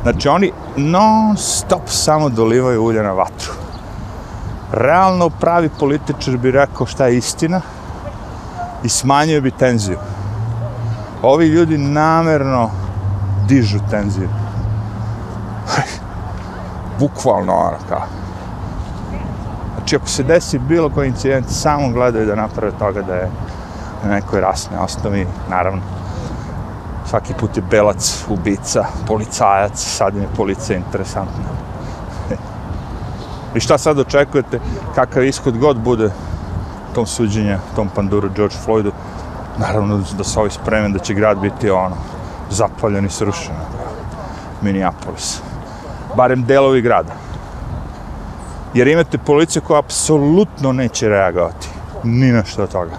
Znači 0.04 0.28
oni 0.28 0.52
non 0.76 1.38
stop 1.38 1.82
samo 1.86 2.30
dolivaju 2.30 2.84
ulje 2.84 3.04
na 3.04 3.12
vatru. 3.12 3.67
Realno 4.72 5.30
pravi 5.30 5.70
političar 5.80 6.38
bi 6.38 6.52
rekao 6.52 6.86
šta 6.86 7.08
je 7.08 7.18
istina 7.18 7.62
i 8.84 8.90
smanjio 8.90 9.42
bi 9.42 9.52
tenziju. 9.52 9.98
Ovi 11.22 11.48
ljudi 11.48 11.78
namerno 11.78 12.70
dižu 13.48 13.80
tenziju. 13.90 14.30
Bukvalno 17.00 17.54
ono 17.54 17.78
kao. 17.90 18.04
Znači 19.78 19.96
ako 19.96 20.08
se 20.08 20.24
desi 20.24 20.60
bilo 20.60 20.90
koji 20.90 21.08
incident, 21.08 21.50
samo 21.50 21.90
gledaju 21.90 22.26
da 22.26 22.36
naprave 22.36 22.72
toga 22.80 23.02
da 23.02 23.16
je 23.16 23.30
na 24.04 24.10
nekoj 24.10 24.42
rasne 24.42 24.80
osnovi, 24.80 25.28
naravno. 25.50 25.82
Svaki 27.10 27.34
put 27.34 27.58
je 27.58 27.64
belac, 27.72 28.26
ubica, 28.30 28.86
policajac, 29.08 29.80
sad 29.98 30.16
mi 30.16 30.22
je 30.22 30.28
policija 30.38 30.78
interesantna. 30.78 31.67
I 33.56 33.60
šta 33.60 33.78
sad 33.78 34.00
očekujete, 34.00 34.60
kakav 34.96 35.24
ishod 35.24 35.58
god 35.58 35.78
bude 35.78 36.12
tom 36.96 37.08
suđenja, 37.08 37.60
tom 37.76 37.90
panduru 37.96 38.30
George 38.36 38.56
Floydu, 38.66 38.92
naravno 39.58 40.04
da 40.18 40.24
se 40.24 40.40
ovi 40.40 40.50
spremen 40.50 40.94
da 40.94 41.00
će 41.00 41.14
grad 41.14 41.38
biti 41.38 41.70
ono, 41.70 41.96
zapaljen 42.50 43.06
i 43.06 43.10
srušen. 43.10 43.56
Minneapolis. 44.62 45.42
Barem 46.16 46.46
delovi 46.46 46.82
grada. 46.82 47.14
Jer 48.74 48.88
imate 48.88 49.18
policiju 49.18 49.62
koja 49.62 49.80
apsolutno 49.80 50.72
neće 50.74 51.10
reagovati. 51.10 51.70
Ni 52.04 52.32
na 52.32 52.44
što 52.44 52.64
od 52.64 52.72
toga. 52.72 52.98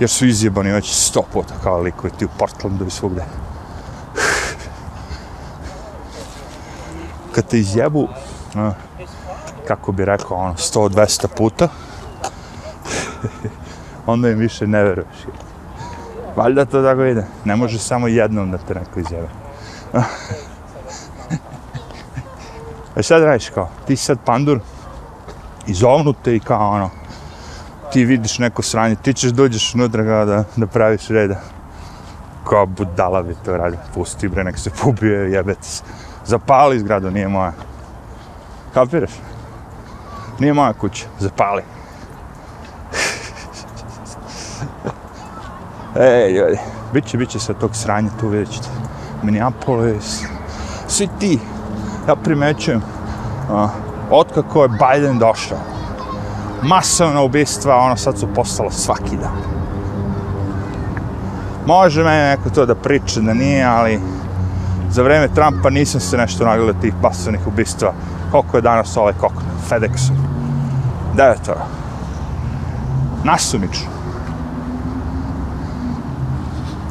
Jer 0.00 0.10
su 0.10 0.26
izjebani 0.26 0.72
već 0.72 0.92
sto 0.92 1.22
puta 1.32 1.54
kao 1.62 1.80
likovi 1.80 2.12
ti 2.18 2.24
u 2.24 2.28
Portlandu 2.38 2.86
i 2.86 2.90
svugde. 2.90 3.24
Kad 7.34 7.46
te 7.46 7.58
izjebu, 7.58 8.08
kako 9.76 9.92
bi 9.92 10.04
rekao, 10.04 10.36
ono, 10.36 10.54
100-200 10.54 11.26
puta, 11.36 11.68
onda 14.12 14.30
im 14.30 14.38
više 14.38 14.66
ne 14.66 14.82
veruješ. 14.82 15.16
Valjda 16.36 16.64
to 16.64 16.82
tako 16.82 17.04
ide. 17.04 17.26
Ne 17.44 17.56
može 17.56 17.78
samo 17.78 18.08
jednom 18.08 18.50
da 18.50 18.58
te 18.58 18.74
neko 18.74 19.00
izjave. 19.00 19.28
A 19.92 20.02
e 22.96 23.02
sad 23.02 23.22
radiš 23.22 23.48
kao? 23.48 23.68
Ti 23.86 23.96
sad 23.96 24.18
pandur 24.24 24.60
izovnute 25.66 26.36
i 26.36 26.40
kao 26.40 26.70
ono, 26.70 26.90
ti 27.92 28.04
vidiš 28.04 28.38
neko 28.38 28.62
sranje, 28.62 28.96
ti 28.96 29.14
ćeš 29.14 29.30
dođeš 29.30 29.74
unutra 29.74 30.04
kao 30.04 30.24
da, 30.24 30.44
da 30.56 30.66
praviš 30.66 31.08
reda. 31.08 31.40
Kao 32.48 32.66
budala 32.66 33.22
bi 33.22 33.34
to 33.44 33.56
radi. 33.56 33.76
Pusti 33.94 34.28
bre, 34.28 34.44
nek 34.44 34.58
se 34.58 34.70
pobije, 34.82 35.32
jebete 35.32 35.62
se. 35.62 35.82
Zapali 36.24 36.78
zgradu, 36.78 37.10
nije 37.10 37.28
moja. 37.28 37.52
Kapiraš? 38.74 39.31
Nije 40.38 40.54
moja 40.54 40.72
kuća, 40.72 41.06
zapali. 41.18 41.62
Ej, 46.00 46.32
ljudi, 46.32 46.58
bit 46.92 47.04
će, 47.04 47.16
bit 47.16 47.28
će 47.28 47.40
sa 47.40 47.54
tog 47.54 47.76
sranja, 47.76 48.10
tu 48.20 48.28
vidjet 48.28 48.50
ćete. 48.50 48.68
Minneapolis, 49.22 50.24
svi 50.88 51.08
ti, 51.20 51.38
ja 52.08 52.16
primećujem, 52.16 52.82
uh, 53.50 53.70
otkako 54.10 54.62
je 54.62 54.68
Biden 54.68 55.18
došao, 55.18 55.58
masovna 56.62 57.22
ubistva, 57.22 57.76
ono 57.76 57.96
sad 57.96 58.18
su 58.18 58.28
postala 58.34 58.70
svaki 58.70 59.16
dan. 59.16 59.36
Može 61.66 62.04
meni 62.04 62.22
neko 62.22 62.50
to 62.50 62.66
da 62.66 62.74
priča 62.74 63.20
da 63.20 63.34
nije, 63.34 63.64
ali 63.64 64.00
za 64.90 65.02
vreme 65.02 65.28
Trumpa 65.28 65.70
nisam 65.70 66.00
se 66.00 66.16
nešto 66.16 66.44
nagledao 66.44 66.80
tih 66.80 66.94
masovnih 67.02 67.46
ubistva. 67.46 67.92
Koliko 68.30 68.56
je 68.56 68.60
danas 68.60 68.96
ovaj 68.96 69.12
kokno? 69.12 69.51
FedExu. 69.68 70.12
Devetora. 71.14 71.66
Nasumično. 73.24 73.86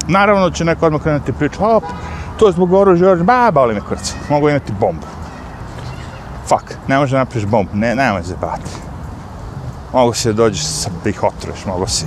Naravno 0.08 0.50
će 0.50 0.64
neko 0.64 0.86
odmah 0.86 1.02
krenuti 1.02 1.32
priču, 1.32 1.64
op, 1.64 1.84
to 2.36 2.46
je 2.46 2.52
zbog 2.52 2.72
oružja, 2.72 3.16
ba, 3.16 3.50
boli 3.50 3.74
me 3.74 3.80
kurca, 3.80 4.14
mogu 4.30 4.48
imati 4.48 4.72
bombu. 4.80 5.06
Fuck, 6.46 6.74
ne 6.88 6.98
može 6.98 7.16
napriš 7.16 7.46
bombu, 7.46 7.70
ne, 7.74 7.94
nemoj 7.94 8.22
zebati. 8.22 8.70
Mogu 9.92 10.12
se 10.14 10.32
dođeš 10.32 10.64
sa 10.64 10.90
da 11.04 11.52
mogu 11.66 11.86
se. 11.86 12.06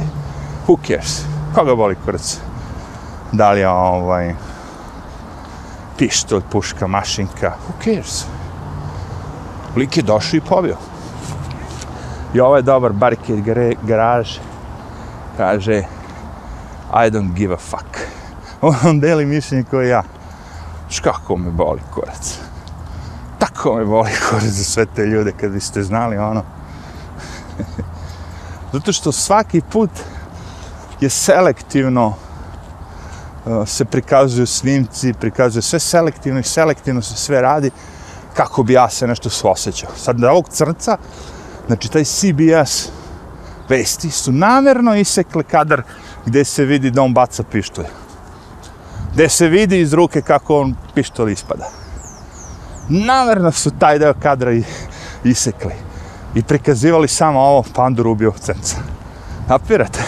Who 0.68 0.78
cares? 0.88 1.22
Koga 1.56 1.76
boli 1.76 1.96
kurca? 2.06 2.38
Da 3.32 3.52
li 3.52 3.60
je 3.60 3.70
ovaj 3.70 4.36
pištolj, 5.98 6.42
puška, 6.52 6.88
mašinka? 6.88 7.54
Who 7.68 7.84
cares? 7.84 8.26
Lik 9.76 9.98
je 9.98 10.04
došao 10.04 10.38
i 10.38 10.42
pobio. 10.42 10.78
I 12.34 12.40
ovaj 12.40 12.62
dobar 12.62 12.94
barikad 12.94 13.38
garaž. 13.84 14.38
Kaže, 15.38 15.84
I 16.94 17.12
don't 17.12 17.34
give 17.34 17.54
a 17.54 17.58
fuck. 17.58 17.98
On 18.88 19.00
deli 19.00 19.26
mišljenje 19.26 19.64
koje 19.64 19.90
ja. 19.90 20.04
Znaš 20.88 21.00
kako 21.00 21.38
me 21.38 21.52
boli 21.52 21.82
kurac. 21.94 22.40
Tako 23.40 23.76
me 23.76 23.86
boli 23.86 24.10
kurac 24.30 24.44
za 24.44 24.64
sve 24.64 24.86
te 24.86 25.06
ljude 25.06 25.32
kad 25.40 25.52
biste 25.52 25.84
znali 25.84 26.18
ono. 26.18 26.44
Zato 28.74 28.92
što 28.92 29.12
svaki 29.12 29.62
put 29.72 29.90
je 31.02 31.10
selektivno 31.10 32.08
uh, 33.46 33.68
se 33.68 33.86
prikazuju 33.86 34.48
snimci, 34.48 35.14
prikazuje 35.14 35.62
sve 35.62 35.80
selektivno 35.80 36.40
i 36.40 36.44
selektivno 36.44 37.02
se 37.02 37.16
sve 37.16 37.42
radi 37.42 37.72
kako 38.36 38.64
bi 38.64 38.74
ja 38.74 38.90
se 38.90 39.08
nešto 39.08 39.30
suosećao. 39.30 39.90
Sad 39.96 40.16
da 40.16 40.32
ovog 40.32 40.50
crnca, 40.50 40.98
znači 41.68 41.92
taj 41.92 42.04
CBS 42.04 42.90
vesti 43.70 44.12
su 44.12 44.32
namjerno 44.32 44.96
isekle 44.96 45.44
kadar 45.44 45.82
gdje 46.26 46.46
se 46.46 46.66
vidi 46.66 46.92
da 46.92 47.02
on 47.02 47.14
baca 47.14 47.44
pištolj. 47.44 47.86
Gdje 49.14 49.30
se 49.30 49.48
vidi 49.48 49.80
iz 49.80 49.94
ruke 49.94 50.22
kako 50.22 50.60
on 50.60 50.76
pištolj 50.96 51.32
ispada. 51.32 51.70
Namjerno 52.90 53.52
su 53.52 53.72
taj 53.72 54.00
deo 54.00 54.14
kadra 54.14 54.52
isekli. 55.24 55.74
I 56.36 56.44
prikazivali 56.44 57.08
samo 57.08 57.40
ovo 57.40 57.64
pandur 57.76 58.08
ubio 58.08 58.34
crnca. 58.40 58.78
Napirate? 59.48 60.00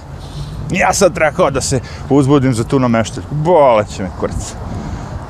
ja 0.80 0.92
sad 0.92 1.14
treba 1.14 1.50
da 1.50 1.60
se 1.60 1.80
uzbudim 2.10 2.54
za 2.54 2.64
tu 2.64 2.78
nameštelju. 2.78 3.26
Boleće 3.30 4.02
me 4.02 4.10
kurca. 4.20 4.69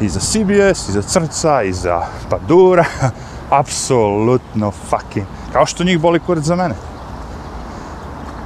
I 0.00 0.08
za 0.08 0.20
CBS, 0.20 0.88
i 0.88 0.92
za 0.92 1.02
crnca, 1.02 1.62
i 1.62 1.72
za 1.72 2.02
Padura, 2.30 2.84
Apsolutno 3.50 4.70
fucking. 4.70 5.26
Kao 5.52 5.66
što 5.66 5.84
njih 5.84 6.00
boli 6.00 6.20
kurac 6.20 6.44
za 6.44 6.56
mene. 6.56 6.74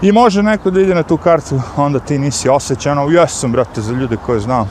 I 0.02 0.12
može 0.12 0.42
neko 0.42 0.70
da 0.70 0.80
ide 0.80 0.94
na 0.94 1.02
tu 1.02 1.16
kartu, 1.16 1.60
onda 1.76 1.98
ti 1.98 2.18
nisi 2.18 2.48
osjećan, 2.48 2.98
ali 2.98 3.14
jesam, 3.14 3.52
brate, 3.52 3.80
za 3.80 3.92
ljude 3.92 4.16
koje 4.16 4.40
znam, 4.40 4.68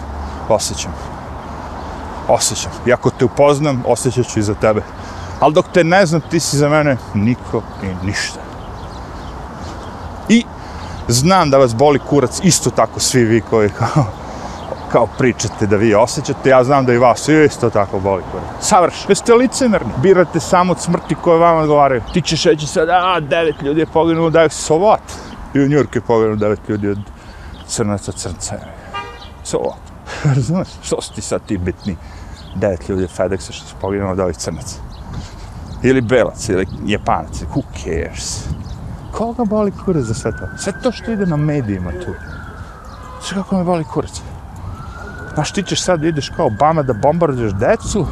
osjećam. 0.49 0.91
Osjećam. 2.27 2.71
I 2.85 2.93
ako 2.93 3.09
te 3.09 3.25
upoznam, 3.25 3.83
osjećat 3.87 4.25
ću 4.25 4.39
i 4.39 4.43
za 4.43 4.53
tebe. 4.53 4.81
Ali 5.39 5.53
dok 5.53 5.65
te 5.73 5.83
ne 5.83 6.05
znam, 6.05 6.21
ti 6.21 6.39
si 6.39 6.57
za 6.57 6.69
mene 6.69 6.97
niko 7.13 7.61
i 7.83 8.05
ništa. 8.05 8.39
I 10.29 10.45
znam 11.07 11.49
da 11.49 11.57
vas 11.57 11.75
boli 11.75 11.99
kurac, 11.99 12.39
isto 12.43 12.69
tako 12.69 12.99
svi 12.99 13.23
vi 13.23 13.41
koji 13.41 13.69
kao, 13.69 14.05
kao 14.93 15.07
pričate 15.17 15.67
da 15.67 15.75
vi 15.75 15.95
osjećate, 15.95 16.49
ja 16.49 16.63
znam 16.63 16.85
da 16.85 16.93
i 16.93 16.97
vas 16.97 17.27
isto 17.29 17.69
tako 17.69 17.99
boli 17.99 18.23
kurac. 18.31 18.45
Savrš, 18.61 19.05
jeste 19.09 19.33
licemerni, 19.33 19.93
birate 20.01 20.39
samo 20.39 20.71
od 20.71 20.79
smrti 20.79 21.15
koje 21.15 21.39
vam 21.39 21.57
odgovaraju. 21.57 22.01
Ti 22.13 22.21
ćeš 22.21 22.43
reći 22.43 22.67
sad, 22.67 22.89
a, 22.89 23.19
devet 23.19 23.61
ljudi 23.61 23.79
je 23.79 23.85
poginulo, 23.85 24.29
da 24.29 24.41
je 24.41 24.49
so 24.49 24.73
what? 24.73 25.17
I 25.53 25.59
u 25.59 25.67
Njurku 25.67 25.97
je 25.97 26.01
poginulo 26.01 26.35
devet 26.35 26.59
ljudi 26.69 26.89
od 26.89 26.99
crnaca 27.67 28.11
crnca. 28.11 28.55
So? 29.43 29.57
Razumeš, 30.23 30.67
što 30.85 31.01
su 31.01 31.13
ti 31.13 31.21
sad 31.21 31.41
ti 31.45 31.57
bitni? 31.57 31.97
Devet 32.55 32.89
ljudi 32.89 33.03
od 33.03 33.17
FedExa 33.17 33.51
što 33.51 33.67
su 33.67 33.75
poginulo 33.81 34.11
od 34.11 34.19
ovih 34.19 34.37
crnaca. 34.37 34.75
Ili 35.83 36.01
belac, 36.01 36.49
ili 36.49 36.67
japanac, 36.85 37.41
who 37.55 37.63
cares? 37.83 38.45
Koga 39.11 39.43
boli 39.43 39.71
kurac 39.85 40.03
za 40.03 40.13
sve 40.13 40.31
to? 40.31 40.57
Sve 40.57 40.73
to 40.83 40.91
što 40.91 41.11
ide 41.11 41.25
na 41.25 41.37
medijima 41.37 41.91
tu. 41.91 42.13
Sve 43.21 43.37
kako 43.37 43.57
me 43.57 43.63
boli 43.63 43.83
kurac? 43.83 44.32
Znaš, 45.33 45.51
ti 45.51 45.63
ćeš 45.63 45.83
sad 45.83 46.03
ideš 46.03 46.29
kao 46.29 46.45
Obama 46.45 46.83
da 46.83 46.93
bombarduješ 46.93 47.53
decu, 47.53 48.07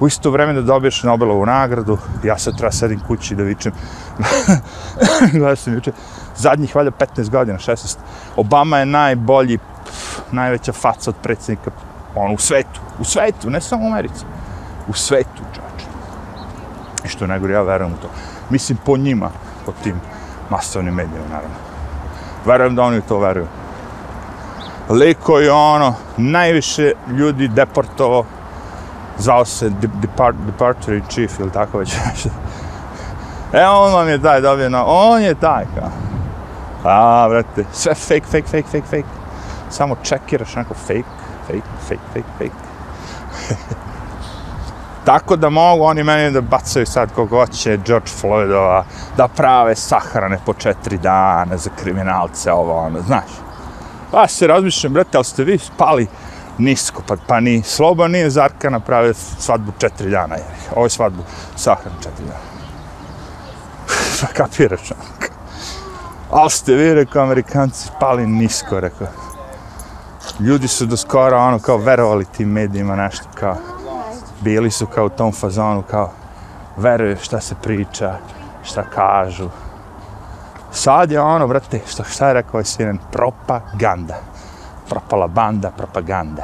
u 0.00 0.06
isto 0.06 0.30
vreme 0.30 0.52
da 0.52 0.62
dobiješ 0.62 1.02
Nobelovu 1.02 1.46
nagradu, 1.46 1.98
ja 2.24 2.38
sad 2.38 2.56
treba 2.56 2.72
sedim 2.72 3.00
kući 3.06 3.34
da 3.34 3.42
vičem, 3.42 3.72
gledao 5.32 5.56
sam 5.56 5.74
juče, 5.74 5.92
zadnjih 6.36 6.76
valjda 6.76 6.90
15 6.90 7.30
godina, 7.30 7.58
16, 7.58 7.96
Obama 8.36 8.78
je 8.78 8.86
najbolji, 8.86 9.58
pf, 9.58 10.18
najveća 10.32 10.72
faca 10.72 11.10
od 11.10 11.16
predsjednika 11.22 11.70
on, 12.14 12.34
u 12.34 12.38
svetu, 12.38 12.80
u 12.98 13.04
svetu, 13.04 13.50
ne 13.50 13.60
samo 13.60 13.84
u 13.84 13.92
Americi, 13.92 14.24
u 14.88 14.92
svetu, 14.92 15.42
čače. 15.54 15.86
I 17.04 17.08
što 17.08 17.26
najgore, 17.26 17.52
ja 17.52 17.62
verujem 17.62 17.92
u 17.92 17.96
to. 18.02 18.08
Mislim, 18.50 18.78
po 18.84 18.96
njima, 18.96 19.30
po 19.66 19.72
tim 19.82 20.00
masovnim 20.50 20.94
medijima, 20.94 21.26
naravno. 21.28 21.56
Verujem 22.46 22.74
da 22.74 22.82
oni 22.82 23.00
to 23.00 23.18
veruju 23.18 23.46
Liko 24.90 25.38
je 25.38 25.52
ono 25.52 25.94
najviše 26.16 26.92
ljudi 27.08 27.48
deportovo, 27.48 28.24
zvao 29.18 29.44
se 29.44 29.70
depart, 30.00 30.36
Departure 30.46 30.96
in 30.96 31.04
Chief 31.08 31.40
ili 31.40 31.50
tako 31.52 31.78
već 31.78 31.96
e 33.52 33.66
on 33.66 33.92
vam 33.92 34.08
je 34.08 34.22
taj 34.22 34.40
dobio 34.40 34.68
na 34.68 34.84
on 34.86 35.22
je 35.22 35.34
taj 35.34 35.64
kao 35.78 35.90
a 36.84 37.28
brate, 37.28 37.64
sve 37.72 37.94
fake 37.94 38.26
fake 38.26 38.46
fake 38.46 38.68
fake 38.70 38.86
fake. 38.86 39.08
Samo 39.70 39.96
čekiraš 40.02 40.54
neko 40.54 40.74
fake 40.74 41.04
fake 41.46 41.68
fake 41.88 42.00
fake 42.12 42.28
fake. 42.38 42.54
Tako 45.04 45.36
da 45.36 45.50
mogu 45.50 45.84
oni 45.84 46.04
meni 46.04 46.30
da 46.30 46.40
bacaju 46.40 46.86
sad 46.86 47.12
kogo 47.14 47.40
hoće 47.40 47.76
George 47.76 48.10
Floydova, 48.22 48.82
da 49.16 49.28
prave 49.28 49.74
sahrane 49.76 50.38
po 50.46 50.54
četiri 50.54 50.98
dana 50.98 51.56
za 51.56 51.70
kriminalce, 51.82 52.52
ovo 52.52 52.78
ono, 52.78 53.00
znaš. 53.00 53.30
Pa 54.10 54.28
se 54.28 54.46
razmišljam, 54.46 54.92
brate, 54.92 55.18
ali 55.18 55.24
ste 55.24 55.44
vi 55.44 55.58
spali 55.58 56.06
nisko, 56.58 57.02
pa, 57.06 57.16
pa 57.26 57.40
ni 57.40 57.62
Sloba 57.62 58.08
nije 58.08 58.30
Zarka 58.30 58.70
napravio 58.70 59.14
svadbu 59.14 59.72
četiri 59.78 60.10
dana, 60.10 60.34
jer 60.34 60.44
ovo 60.76 60.86
je 60.86 60.90
svadbu 60.90 61.22
sahran 61.56 61.94
četiri 62.02 62.24
dana. 62.24 62.50
pa 64.20 64.26
kapiraš, 64.26 64.92
ali 66.30 66.50
ste 66.50 66.74
vi, 66.74 66.94
rekao, 66.94 67.22
amerikanci, 67.22 67.88
spali 67.88 68.26
nisko, 68.26 68.80
rekao. 68.80 69.06
Ljudi 70.40 70.68
su 70.68 70.86
do 70.86 70.96
skora, 70.96 71.38
ono, 71.38 71.58
kao, 71.58 71.76
verovali 71.76 72.24
tim 72.24 72.48
medijima, 72.48 72.96
nešto, 72.96 73.24
kao, 73.34 73.56
bili 74.40 74.70
su 74.70 74.86
kao 74.86 75.06
u 75.06 75.08
tom 75.08 75.32
fazonu, 75.32 75.82
kao, 75.82 76.12
veruju 76.76 77.16
šta 77.22 77.40
se 77.40 77.54
priča, 77.62 78.18
šta 78.62 78.82
kažu, 78.82 79.48
Sad 80.72 81.10
je 81.10 81.20
ono, 81.20 81.46
brate, 81.46 81.80
što 81.86 82.04
šta 82.04 82.28
je 82.28 82.34
rekao 82.34 82.58
je 82.58 82.64
sinen, 82.64 82.98
propaganda. 83.12 84.14
Propala 84.88 85.26
banda, 85.26 85.70
propaganda. 85.70 86.42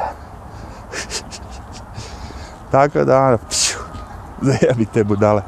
Tako 2.70 3.04
da, 3.04 3.22
ono, 3.22 3.38
pšu, 3.48 3.78
zajebi 4.40 4.86
te 4.86 5.04
budale. 5.04 5.42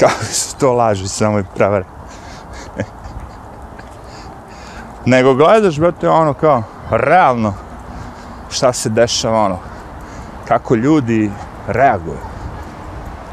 Kako 0.00 0.24
su 0.24 0.56
to 0.56 0.72
laži, 0.72 1.08
samo 1.08 1.38
i 1.38 1.44
pravare. 1.56 1.84
Nego 5.06 5.34
gledaš, 5.34 5.78
brate, 5.78 6.08
ono 6.08 6.34
kao, 6.34 6.62
realno, 6.90 7.54
šta 8.50 8.72
se 8.72 8.88
dešava, 8.88 9.44
ono, 9.44 9.58
kako 10.48 10.74
ljudi 10.74 11.30
reaguju. 11.66 12.18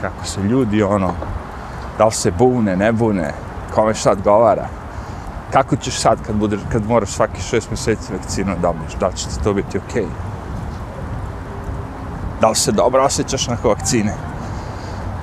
Kako 0.01 0.25
se 0.25 0.41
ljudi, 0.41 0.83
ono, 0.83 1.13
da 1.97 2.05
li 2.05 2.11
se 2.11 2.31
bune, 2.31 2.75
ne 2.75 2.91
bune, 2.91 3.33
kome 3.77 3.93
šta 3.93 4.11
odgovara. 4.11 4.67
Kako 5.51 5.75
ćeš 5.75 5.99
sad 5.99 6.17
kad, 6.25 6.35
budeš, 6.35 6.59
kad 6.71 6.87
moraš 6.87 7.09
svaki 7.09 7.41
šest 7.41 7.69
mjeseci 7.69 8.13
vakcinu 8.13 8.55
dobiješ? 8.61 8.93
Da 8.99 9.07
li 9.07 9.15
će 9.15 9.27
ti 9.27 9.43
to 9.43 9.53
biti 9.53 9.77
okej? 9.77 10.03
Okay? 10.03 10.07
Da 12.41 12.49
li 12.49 12.55
se 12.55 12.71
dobro 12.71 13.03
osjećaš 13.03 13.47
nakon 13.47 13.69
vakcine? 13.69 14.13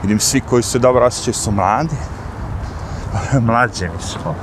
Vidim, 0.02 0.20
svi 0.20 0.40
koji 0.40 0.62
se 0.62 0.78
dobro 0.78 1.06
osjećaju 1.06 1.34
su 1.34 1.50
mladi. 1.50 1.96
Mlađi 3.48 3.88
smo. 4.00 4.34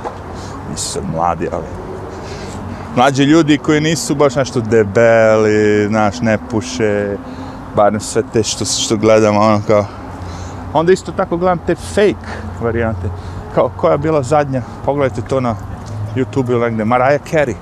Nisu 0.70 0.92
sad 0.92 1.02
mladi, 1.14 1.48
ali... 1.52 1.64
Mlađi 2.96 3.22
ljudi 3.24 3.58
koji 3.58 3.80
nisu 3.80 4.14
baš 4.14 4.34
nešto 4.34 4.60
debeli, 4.60 5.86
znaš, 5.88 6.20
ne 6.20 6.38
puše, 6.50 7.16
bar 7.76 8.00
sve 8.00 8.22
te 8.32 8.42
što, 8.42 8.64
što 8.64 8.96
gledamo, 8.96 9.40
ono 9.40 9.62
kao... 9.66 9.86
Onda 10.72 10.92
isto 10.92 11.12
tako 11.12 11.36
gledam 11.36 11.58
te 11.66 11.74
fake 11.74 12.28
varijante 12.62 13.10
kao 13.54 13.70
koja 13.76 13.92
je 13.92 13.98
bila 13.98 14.22
zadnja, 14.22 14.62
pogledajte 14.84 15.28
to 15.28 15.40
na 15.40 15.56
YouTube 16.16 16.50
ili 16.50 16.60
negde, 16.60 16.84
Mariah 16.84 17.20
Carey. 17.32 17.54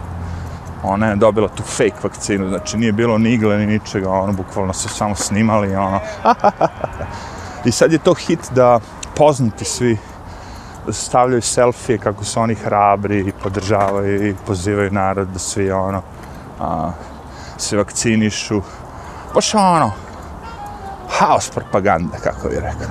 Ona 0.83 1.07
je 1.07 1.17
dobila 1.17 1.49
tu 1.49 1.63
fake 1.63 2.01
vakcinu, 2.03 2.49
znači 2.49 2.79
nije 2.79 2.93
bilo 2.93 3.19
ni 3.19 3.33
igle 3.33 3.59
ni 3.59 3.67
ničega, 3.67 4.11
ono, 4.11 4.33
bukvalno 4.33 4.73
su 4.73 4.89
samo 4.89 5.15
snimali, 5.15 5.77
ono. 5.77 6.01
I 7.65 7.73
sad 7.73 7.93
je 7.93 7.99
to 7.99 8.15
hit 8.15 8.41
da 8.51 8.81
poznati 9.17 9.65
svi 9.65 9.99
stavljaju 10.89 11.43
selfije 11.43 11.99
kako 11.99 12.25
su 12.25 12.41
oni 12.41 12.55
hrabri 12.55 13.21
i 13.21 13.33
podržavaju 13.43 14.29
i 14.29 14.35
pozivaju 14.47 14.91
narod 14.91 15.29
da 15.29 15.39
svi, 15.39 15.71
ono, 15.71 16.03
a, 16.61 16.91
se 17.57 17.77
vakcinišu. 17.77 18.63
Baš 19.35 19.55
ono, 19.55 19.93
haos 21.09 21.51
propaganda, 21.51 22.17
kako 22.17 22.49
bih 22.49 22.59
rekao. 22.59 22.89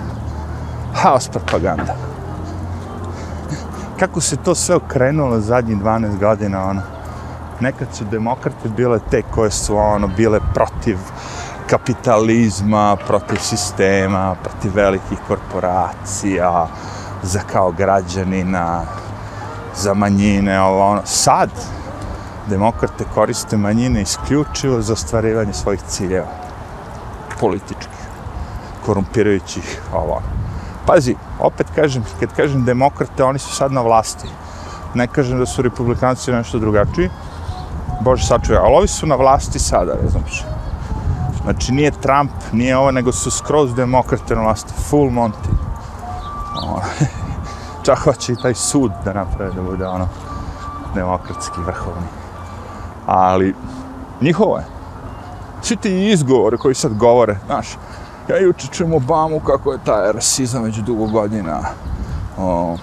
Haos 0.94 1.28
propaganda 1.28 2.19
kako 4.00 4.22
se 4.22 4.36
to 4.36 4.56
sve 4.56 4.76
okrenulo 4.76 5.40
zadnjih 5.40 5.78
12 5.78 6.20
godina, 6.20 6.64
ono. 6.70 6.82
Nekad 7.60 7.88
su 7.94 8.06
demokrate 8.12 8.70
bile 8.70 9.00
te 9.12 9.22
koje 9.22 9.52
su, 9.52 9.78
ono, 9.78 10.08
bile 10.08 10.40
protiv 10.54 10.98
kapitalizma, 11.70 12.96
protiv 13.08 13.38
sistema, 13.38 14.36
protiv 14.44 14.72
velikih 14.76 15.18
korporacija, 15.28 16.68
za 17.24 17.40
kao 17.52 17.72
građanina, 17.72 18.82
za 19.76 19.94
manjine, 19.94 20.62
ovo, 20.62 20.86
ono. 20.86 21.02
Sad, 21.06 21.50
demokrate 22.50 23.04
koriste 23.14 23.58
manjine 23.58 24.02
isključivo 24.02 24.82
za 24.82 24.94
ostvarivanje 24.94 25.54
svojih 25.54 25.82
ciljeva. 25.88 26.28
Političkih, 27.40 28.00
korumpirajućih, 28.86 29.82
ovo. 29.94 30.22
Pazi, 30.90 31.16
opet 31.40 31.68
kažem, 31.76 32.04
kad 32.20 32.34
kažem 32.34 32.64
demokrate, 32.66 33.24
oni 33.24 33.40
su 33.40 33.56
sad 33.56 33.72
na 33.72 33.82
vlasti. 33.82 34.28
Ne 34.94 35.08
kažem 35.08 35.40
da 35.40 35.46
su 35.46 35.62
republikanci 35.62 36.32
nešto 36.32 36.60
drugačiji. 36.60 37.10
Bože, 38.02 38.26
sačuje, 38.26 38.58
ali 38.58 38.76
ovi 38.76 38.88
su 38.88 39.08
na 39.08 39.16
vlasti 39.16 39.60
sada, 39.60 39.94
ne 40.04 40.10
znam. 40.10 40.24
Znači, 41.44 41.72
nije 41.72 41.92
Trump, 41.92 42.32
nije 42.52 42.78
ovo, 42.78 42.92
nego 42.92 43.12
su 43.12 43.32
skroz 43.32 43.76
demokrate 43.76 44.36
na 44.36 44.42
vlasti. 44.42 44.74
Full 44.90 45.10
Monty. 45.10 45.54
Ono, 46.64 46.82
čak 47.86 48.00
hoće 48.00 48.34
i 48.34 48.42
taj 48.42 48.54
sud 48.54 48.92
da 49.06 49.14
naprave 49.14 49.52
da 49.52 49.62
bude 49.62 49.88
ono 49.88 50.08
demokratski 50.96 51.62
vrhovni. 51.66 52.08
Ali, 53.06 53.56
njihovo 54.22 54.58
je. 54.58 54.66
Svi 55.62 55.76
ti 55.76 56.12
izgovori 56.12 56.58
koji 56.58 56.76
sad 56.76 56.94
govore, 56.94 57.38
znaš, 57.46 57.68
ja 58.30 58.38
juče 58.38 58.68
čujem 58.72 58.94
Obamu 58.94 59.40
kako 59.40 59.72
je 59.72 59.80
taj 59.86 60.12
rasizam 60.12 60.64
već 60.64 60.78
dugo 60.78 61.08
godina. 61.08 61.60
O, 62.38 62.78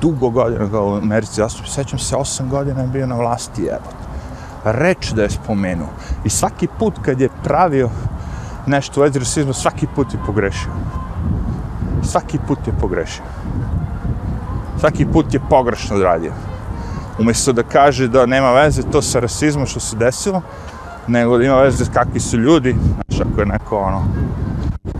dugo 0.00 0.30
godina 0.30 0.70
kao 0.70 0.86
u 0.86 0.94
Americi, 0.94 1.40
ja 1.40 1.48
sećam 1.48 1.98
se, 1.98 2.16
osam 2.16 2.48
godina 2.48 2.80
je 2.80 2.86
bio 2.86 3.06
na 3.06 3.14
vlasti, 3.14 3.66
evo. 3.66 3.90
Reč 4.64 5.10
da 5.12 5.22
je 5.22 5.30
spomenuo. 5.30 5.88
I 6.24 6.30
svaki 6.30 6.68
put 6.78 6.94
kad 7.02 7.20
je 7.20 7.28
pravio 7.44 7.90
nešto 8.66 9.00
u 9.00 9.02
vezi 9.02 9.18
rasizma, 9.18 9.52
svaki 9.52 9.86
put 9.94 10.14
je 10.14 10.20
pogrešio. 10.26 10.70
Svaki 12.02 12.38
put 12.48 12.66
je 12.66 12.72
pogrešio. 12.80 13.24
Svaki 14.80 15.06
put 15.06 15.34
je 15.34 15.40
pogrešno 15.50 15.96
odradio. 15.96 16.32
Umjesto 17.18 17.52
da 17.52 17.62
kaže 17.62 18.08
da 18.08 18.26
nema 18.26 18.52
veze 18.52 18.82
to 18.82 19.02
sa 19.02 19.20
rasizmom 19.20 19.66
što 19.66 19.80
se 19.80 19.96
desilo, 19.96 20.42
nego 21.10 21.38
da 21.38 21.44
ima 21.44 21.56
veze 21.56 21.84
kakvi 21.94 22.20
su 22.20 22.36
ljudi, 22.36 22.76
znaš, 22.94 23.20
ako 23.20 23.40
je 23.40 23.46
neko, 23.46 23.78
ono, 23.78 24.04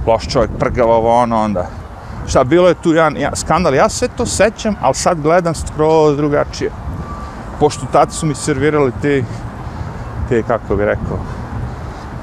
loš 0.07 0.29
čovjek, 0.29 0.51
prgavo 0.59 0.97
ovo, 0.97 1.23
ono, 1.23 1.43
onda, 1.43 1.67
šta, 2.27 2.45
bilo 2.45 2.69
je 2.69 2.75
tu 2.75 2.93
jedan, 2.93 3.17
ja, 3.17 3.37
skandal, 3.37 3.75
ja 3.75 3.89
sve 3.89 4.09
to 4.17 4.27
sećam, 4.27 4.75
ali 4.81 4.95
sad 4.95 5.21
gledam 5.21 5.55
skroz 5.55 6.17
drugačije. 6.17 6.71
Pošto 7.61 7.87
tad 7.93 8.13
su 8.13 8.27
mi 8.27 8.35
servirali 8.35 8.93
te, 9.03 9.25
te, 10.29 10.43
kako 10.43 10.77
bi 10.77 10.85
rekao, 10.85 11.19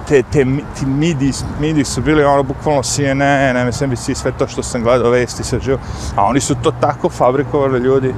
te, 0.08 0.24
te, 0.24 0.46
ti 0.80 0.86
midi, 0.86 1.32
midi 1.60 1.84
su 1.84 2.02
bili 2.02 2.24
ono 2.24 2.44
bukvalno 2.44 2.84
CNN, 2.84 3.68
MSNBC, 3.68 4.10
sve 4.16 4.32
to 4.32 4.48
što 4.48 4.64
sam 4.64 4.84
gledao, 4.84 5.12
vesti, 5.12 5.44
sve 5.44 5.60
živo. 5.60 5.80
A 6.16 6.26
oni 6.26 6.40
su 6.40 6.56
to 6.64 6.72
tako 6.82 7.10
fabrikovali 7.10 7.80
ljudi. 7.80 8.14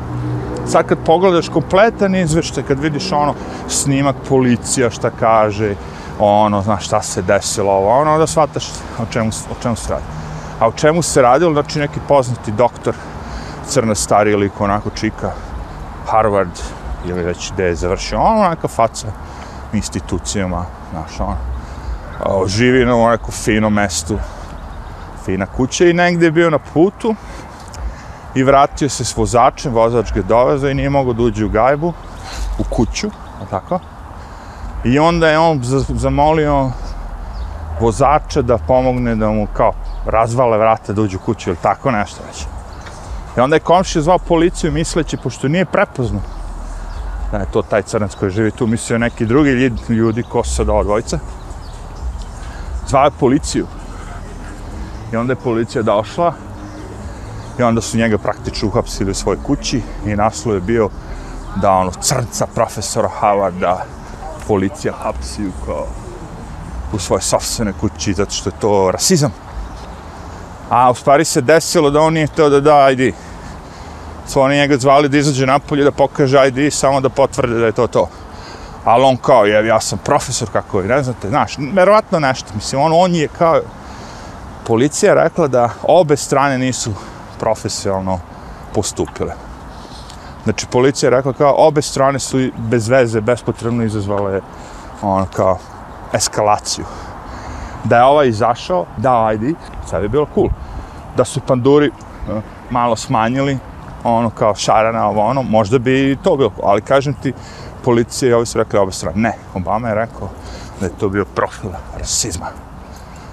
Sad 0.70 0.86
kad 0.86 0.98
pogledaš 1.06 1.50
kompletan 1.50 2.16
izveštaj, 2.16 2.64
kad 2.64 2.80
vidiš 2.80 3.12
ono 3.12 3.34
snimak 3.68 4.16
policija 4.30 4.90
šta 4.90 5.10
kaže, 5.20 5.76
ono, 6.20 6.62
znaš 6.62 6.86
šta 6.86 7.02
se 7.02 7.22
desilo, 7.22 7.72
ovo, 7.72 7.90
ono, 8.02 8.18
da 8.18 8.28
shvataš 8.28 8.68
o 9.00 9.06
čemu, 9.12 9.30
o 9.52 9.62
čemu 9.62 9.76
se 9.76 9.90
radi. 9.94 10.06
A 10.60 10.68
o 10.68 10.72
čemu 10.72 11.02
se 11.02 11.22
radilo, 11.22 11.54
znači 11.54 11.80
neki 11.80 12.00
poznati 12.08 12.52
doktor, 12.52 12.96
crna 13.68 13.96
stari 13.96 14.32
ili 14.32 14.52
onako 14.60 14.90
čika, 14.90 15.32
Harvard, 16.08 16.60
ili 17.06 17.24
već 17.24 17.52
gde 17.54 17.64
je 17.64 17.76
završio, 17.76 18.20
ono, 18.20 18.50
neka 18.50 18.68
faca 18.68 19.08
institucijama, 19.74 20.66
znaš, 20.92 21.20
ono, 21.20 21.38
o, 22.26 22.48
živi 22.48 22.86
na 22.86 23.12
nekom 23.12 23.32
finom 23.32 23.74
mestu, 23.74 24.18
fina 25.26 25.46
kuća 25.46 25.86
i 25.86 25.94
negdje 25.94 26.28
je 26.28 26.32
bio 26.32 26.50
na 26.50 26.60
putu 26.74 27.16
i 28.36 28.44
vratio 28.44 28.90
se 28.90 29.06
s 29.06 29.18
vozačem, 29.18 29.74
vozač 29.74 30.14
ga 30.14 30.22
doveza 30.22 30.70
i 30.70 30.74
nije 30.74 30.90
mogao 30.90 31.14
da 31.14 31.24
uđe 31.24 31.46
u 31.46 31.50
gajbu, 31.50 31.94
u 32.60 32.64
kuću, 32.70 33.08
a 33.42 33.46
tako? 33.50 33.80
I 34.84 35.00
onda 35.00 35.28
je 35.30 35.40
on 35.40 35.60
zamolio 35.90 36.72
vozača 37.82 38.42
da 38.42 38.58
pomogne 38.58 39.16
da 39.16 39.30
mu 39.30 39.48
kao 39.54 39.74
razvale 40.06 40.58
vrate 40.58 40.94
da 40.94 41.02
uđe 41.02 41.18
u 41.18 41.20
kuću 41.20 41.50
ili 41.50 41.58
tako 41.62 41.92
nešto 41.92 42.22
već. 42.28 42.46
I 43.38 43.40
onda 43.40 43.56
je 43.56 43.60
komšija 43.60 44.02
zvao 44.02 44.18
policiju 44.18 44.72
misleći, 44.72 45.18
pošto 45.18 45.48
nije 45.48 45.66
prepoznao 45.66 46.22
da 47.32 47.38
je 47.38 47.52
to 47.52 47.62
taj 47.62 47.82
crnac 47.82 48.16
koji 48.16 48.32
živi 48.32 48.52
tu, 48.52 48.68
mislio 48.68 48.98
neki 48.98 49.26
drugi 49.26 49.72
ljudi, 49.90 50.24
ko 50.24 50.44
su 50.44 50.56
sad 50.56 50.70
ova 50.70 50.84
dvojica, 50.84 51.20
zvao 52.88 53.06
je 53.06 53.12
policiju. 53.20 53.68
I 55.14 55.16
onda 55.16 55.32
je 55.34 55.44
policija 55.44 55.82
došla 55.82 56.34
i 57.60 57.64
onda 57.64 57.82
su 57.82 57.98
njega 57.98 58.18
praktično 58.18 58.68
uhapsili 58.68 59.12
u 59.12 59.14
svojoj 59.14 59.44
kući 59.44 59.82
i 60.06 60.16
naslov 60.16 60.56
je 60.56 60.62
bio 60.62 60.90
da 61.56 61.72
ono 61.72 61.92
crnca 61.92 62.48
profesora 62.56 63.10
Havarda 63.20 63.86
policija 64.48 64.94
hapsi 64.94 65.48
u 65.48 65.52
kao 65.66 65.86
u 66.94 67.00
svoje 67.00 67.22
sobstvene 67.22 67.74
kući 67.82 68.14
zato 68.14 68.32
što 68.32 68.50
je 68.50 68.60
to 68.60 68.92
rasizam. 68.92 69.32
A 70.70 70.92
u 70.92 70.96
stvari 70.96 71.26
se 71.26 71.42
desilo 71.42 71.90
da 71.90 72.02
on 72.02 72.14
nije 72.14 72.28
to 72.28 72.50
da 72.50 72.60
da 72.60 72.90
ID. 72.92 73.14
Svo 74.28 74.44
oni 74.44 74.56
njega 74.56 74.78
zvali 74.78 75.10
da 75.10 75.18
izađe 75.18 75.46
napolje 75.46 75.84
da 75.84 75.92
pokaže 75.92 76.48
ID 76.48 76.74
samo 76.74 77.02
da 77.02 77.10
potvrde 77.10 77.60
da 77.60 77.66
je 77.66 77.72
to 77.72 77.88
to 77.88 78.10
ali 78.84 79.04
on 79.04 79.18
kao, 79.18 79.46
je, 79.46 79.68
ja 79.68 79.80
sam 79.82 80.00
profesor, 80.04 80.50
kako 80.54 80.82
je, 80.82 80.88
ne 80.88 81.04
znate, 81.04 81.30
znaš, 81.30 81.58
verovatno 81.74 82.20
nešto, 82.20 82.54
mislim, 82.56 82.82
on, 82.82 82.92
on 82.96 83.16
je 83.16 83.28
kao, 83.28 83.62
policija 84.68 85.14
rekla 85.14 85.48
da 85.48 85.70
obe 85.84 86.18
strane 86.18 86.58
nisu 86.58 86.94
profesionalno 87.40 88.20
postupile. 88.74 89.34
Znači, 90.44 90.68
policija 90.68 91.08
je 91.08 91.16
rekla 91.16 91.34
kao, 91.34 91.56
obe 91.58 91.82
strane 91.82 92.20
su 92.20 92.38
bez 92.58 92.88
veze, 92.88 93.22
bespotrebno 93.22 93.84
izazvale, 93.84 94.42
ono, 95.02 95.26
kao, 95.36 95.58
eskalaciju. 96.14 96.86
Da 97.84 97.98
je 97.98 98.04
ovaj 98.04 98.28
izašao, 98.28 98.86
da 98.98 99.26
ajdi, 99.26 99.56
sad 99.90 100.04
je 100.04 100.10
bilo 100.10 100.28
cool. 100.36 100.50
Da 101.18 101.26
su 101.26 101.40
panduri 101.40 101.90
uh, 101.90 102.44
malo 102.70 102.96
smanjili, 102.96 103.58
ono, 104.04 104.30
kao 104.30 104.56
šarana, 104.56 105.08
ovo, 105.08 105.26
ono, 105.26 105.42
možda 105.42 105.80
bi 105.80 106.18
to 106.24 106.38
bilo, 106.38 106.52
ali 106.64 106.82
kažem 106.82 107.14
ti, 107.14 107.34
policija 107.84 108.30
i 108.30 108.34
ovi 108.34 108.46
su 108.46 108.58
rekli 108.58 108.80
obe 108.80 108.92
strane. 108.92 109.18
Ne, 109.18 109.34
Obama 109.56 109.88
je 109.88 109.96
rekao 109.96 110.30
da 110.80 110.86
je 110.86 110.98
to 111.00 111.10
bio 111.10 111.26
profil 111.26 111.70
rasizma. 112.00 112.46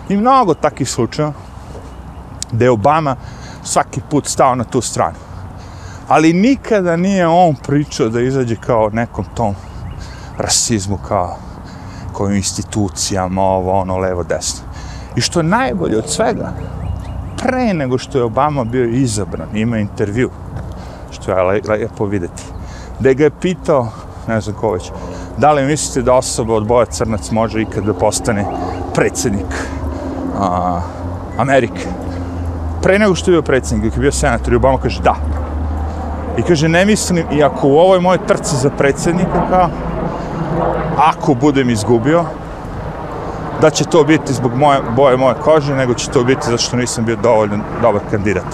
I 0.09 0.17
mnogo 0.17 0.55
takih 0.55 0.91
slučaja 0.91 1.33
da 2.53 2.65
je 2.65 2.71
Obama 2.71 3.17
svaki 3.67 4.01
put 4.11 4.27
stao 4.27 4.55
na 4.55 4.65
tu 4.65 4.81
stranu. 4.81 5.17
Ali 6.09 6.33
nikada 6.33 6.97
nije 6.97 7.27
on 7.27 7.55
pričao 7.55 8.09
da 8.09 8.21
izađe 8.21 8.57
kao 8.57 8.91
nekom 8.93 9.25
tom 9.35 9.55
rasizmu, 10.39 10.99
kao 11.09 11.37
kojim 12.13 12.37
institucijama, 12.37 13.43
ovo, 13.43 13.81
ono, 13.81 13.97
levo, 13.97 14.23
desno. 14.23 14.65
I 15.17 15.21
što 15.21 15.41
je 15.41 15.45
najbolje 15.45 15.99
od 15.99 16.11
svega, 16.11 16.53
pre 17.43 17.75
nego 17.75 17.99
što 17.99 18.19
je 18.19 18.25
Obama 18.25 18.65
bio 18.65 18.85
izabran, 18.85 19.57
ima 19.57 19.79
intervju, 19.79 20.31
što 21.11 21.33
je 21.33 21.63
lepo 21.69 22.07
videti, 22.07 22.43
da 23.01 23.13
ga 23.13 23.25
je 23.25 23.41
pitao 23.41 23.89
ne 24.29 24.41
znam 24.41 24.57
ko 24.57 24.71
već, 24.71 24.91
da 25.39 25.53
li 25.53 25.67
mislite 25.67 26.03
da 26.03 26.15
osoba 26.15 26.55
od 26.55 26.67
boja 26.67 26.87
crnac 26.87 27.31
može 27.31 27.63
ikad 27.63 27.85
da 27.85 27.95
postane 27.95 28.47
predsjednik 28.95 29.55
a, 30.39 30.81
Amerike? 31.39 32.06
Pre 32.87 32.99
nego 32.99 33.15
što 33.15 33.31
je 33.31 33.33
bio 33.33 33.43
predsjednik, 33.43 33.85
dok 33.85 33.97
je 33.97 34.01
bio 34.01 34.13
senator, 34.13 34.53
i 34.53 34.57
Obama 34.57 34.79
kaže 34.79 35.01
da. 35.03 35.17
I 36.39 36.43
kaže, 36.43 36.69
ne 36.69 36.85
mislim, 36.85 37.25
i 37.33 37.43
ako 37.43 37.69
u 37.69 37.79
ovoj 37.79 38.01
moje 38.01 38.19
trci 38.27 38.57
za 38.57 38.71
predsjednika, 38.71 39.47
kao, 39.51 39.69
ako 40.97 41.35
budem 41.35 41.71
izgubio, 41.71 42.25
da 43.61 43.71
će 43.71 43.85
to 43.85 44.05
biti 44.05 44.33
zbog 44.33 44.55
moje, 44.55 44.81
boje 44.97 45.17
moje 45.17 45.35
kože, 45.35 45.75
nego 45.75 45.95
će 45.95 46.11
to 46.11 46.25
biti 46.25 46.45
zato 46.45 46.59
što 46.59 46.77
nisam 46.77 47.05
bio 47.05 47.17
dovoljno 47.23 47.59
dobar 47.83 48.03
kandidat. 48.11 48.47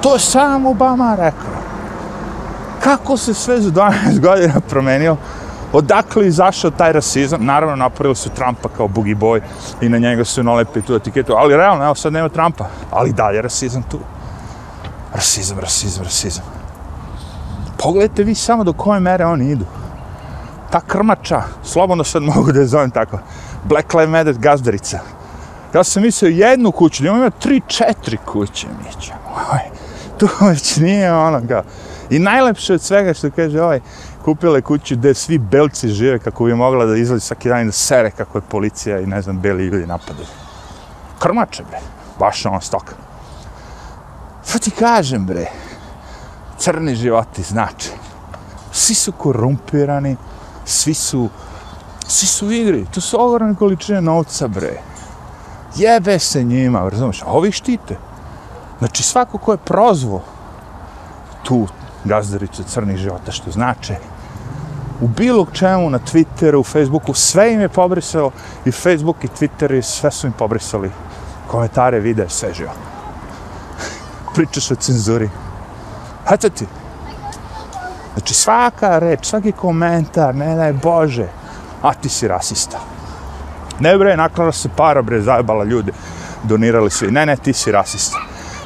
To 0.00 0.14
je 0.14 0.20
sam 0.20 0.66
Obama 0.66 1.16
rekao 1.18 1.54
kako 2.80 3.16
se 3.16 3.34
sve 3.34 3.60
za 3.60 3.70
12 3.70 4.20
godina 4.20 4.60
promenio, 4.70 5.16
odakle 5.74 6.26
izašao 6.26 6.70
taj 6.70 6.92
rasizam, 6.92 7.44
naravno 7.44 7.76
napravili 7.76 8.16
su 8.16 8.30
Trumpa 8.30 8.68
kao 8.76 8.88
boogie 8.88 9.14
boy 9.14 9.40
i 9.80 9.88
na 9.88 9.98
njega 9.98 10.24
su 10.24 10.42
nalepi 10.42 10.82
tu 10.82 10.94
etiketu, 10.94 11.34
ali 11.36 11.56
realno, 11.56 11.84
evo 11.84 11.94
sad 11.94 12.12
nema 12.12 12.28
Trumpa, 12.28 12.64
ali 12.90 13.12
dalje 13.12 13.42
rasizam 13.42 13.82
tu. 13.82 13.98
Rasizam, 15.14 15.58
rasizam, 15.58 16.04
rasizam. 16.04 16.44
Pogledajte 17.78 18.22
vi 18.22 18.34
samo 18.34 18.64
do 18.64 18.72
koje 18.72 19.00
mere 19.00 19.24
oni 19.24 19.50
idu. 19.50 19.64
Ta 20.70 20.80
krmača, 20.80 21.42
slobodno 21.62 22.04
sad 22.04 22.22
mogu 22.22 22.52
da 22.52 22.60
je 22.60 22.66
zovem 22.66 22.90
tako, 22.90 23.18
Black 23.64 23.94
Lives 23.94 24.10
Matter 24.10 24.34
gazdarica. 24.38 24.98
Ja 25.74 25.84
sam 25.84 26.02
mislio 26.02 26.28
jednu 26.28 26.72
kuću, 26.72 27.02
da 27.02 27.08
imamo 27.08 27.30
tri, 27.30 27.62
četiri 27.66 28.16
kuće, 28.16 28.66
mi 28.66 29.02
ćemo. 29.02 29.18
Tu 30.18 30.28
već 30.40 30.76
nije 30.76 31.14
ono 31.14 31.40
kao, 31.48 31.62
I 32.10 32.18
najlepše 32.18 32.74
od 32.74 32.82
svega 32.82 33.14
što 33.14 33.30
kaže 33.30 33.62
ovaj, 33.62 33.80
kupila 34.24 34.56
je 34.56 34.62
kuću 34.62 34.96
gde 34.96 35.14
svi 35.14 35.38
belci 35.38 35.88
žive 35.88 36.18
kako 36.18 36.44
bi 36.44 36.54
mogla 36.54 36.86
da 36.86 36.96
izlazi 36.96 37.26
svaki 37.26 37.48
dan 37.48 37.66
da 37.66 37.72
sere 37.72 38.10
kako 38.10 38.38
je 38.38 38.42
policija 38.42 39.00
i 39.00 39.06
ne 39.06 39.22
znam, 39.22 39.40
beli 39.40 39.66
ljudi 39.66 39.86
napadaju. 39.86 40.26
Krmače, 41.18 41.64
bre. 41.68 41.78
Baš 42.18 42.46
ono 42.46 42.60
stoka. 42.60 42.94
Što 44.48 44.58
ti 44.58 44.70
kažem, 44.70 45.26
bre? 45.26 45.46
Crni 46.58 46.94
životi 46.94 47.42
znači. 47.42 47.90
Svi 48.72 48.94
su 48.94 49.12
korumpirani, 49.12 50.16
Svi 50.64 50.94
su, 50.94 51.28
svi 52.06 52.26
su 52.26 52.46
u 52.46 52.52
igri, 52.52 52.86
to 52.94 53.00
su 53.00 53.20
ogromne 53.20 53.54
količine 53.54 54.00
novca, 54.00 54.48
bre. 54.48 54.80
Jebe 55.76 56.18
se 56.18 56.44
njima, 56.44 56.88
razumiješ, 56.88 57.22
a 57.22 57.26
ovi 57.26 57.52
štite. 57.52 57.96
Znači, 58.78 59.02
svako 59.02 59.38
ko 59.38 59.52
je 59.52 59.58
prozvo 59.58 60.22
tu 61.42 61.66
gazdaricu 62.04 62.62
crnih 62.62 62.96
života, 62.96 63.32
što 63.32 63.50
znače, 63.50 63.96
u 65.00 65.08
bilo 65.08 65.46
čemu, 65.52 65.90
na 65.90 65.98
Twitteru, 65.98 66.60
u 66.60 66.64
Facebooku, 66.64 67.14
sve 67.14 67.52
im 67.52 67.60
je 67.60 67.68
pobrisao 67.68 68.30
i 68.64 68.72
Facebook 68.72 69.24
i 69.24 69.28
Twitter 69.28 69.78
i 69.78 69.82
sve 69.82 70.10
su 70.10 70.26
im 70.26 70.32
pobrisali 70.32 70.90
komentare, 71.46 72.00
videe, 72.00 72.28
sve 72.28 72.54
živo. 72.54 72.72
Pričaš 74.34 74.70
o 74.70 74.74
cenzuri. 74.74 75.30
Hajde 76.24 76.50
ti. 76.50 76.66
Znači 78.14 78.34
svaka 78.34 78.98
reč, 78.98 79.26
svaki 79.26 79.52
komentar, 79.52 80.34
ne 80.34 80.56
daj 80.56 80.72
Bože, 80.72 81.26
a 81.82 81.94
ti 81.94 82.08
si 82.08 82.28
rasista. 82.28 82.78
Ne 83.80 83.98
bre, 83.98 84.16
naklada 84.16 84.52
se 84.52 84.68
para, 84.76 85.02
bre, 85.02 85.20
zajebala 85.20 85.64
ljudi, 85.64 85.92
donirali 86.42 86.90
svi. 86.90 87.10
Ne, 87.10 87.26
ne, 87.26 87.36
ti 87.36 87.52
si 87.52 87.72
rasista. 87.72 88.18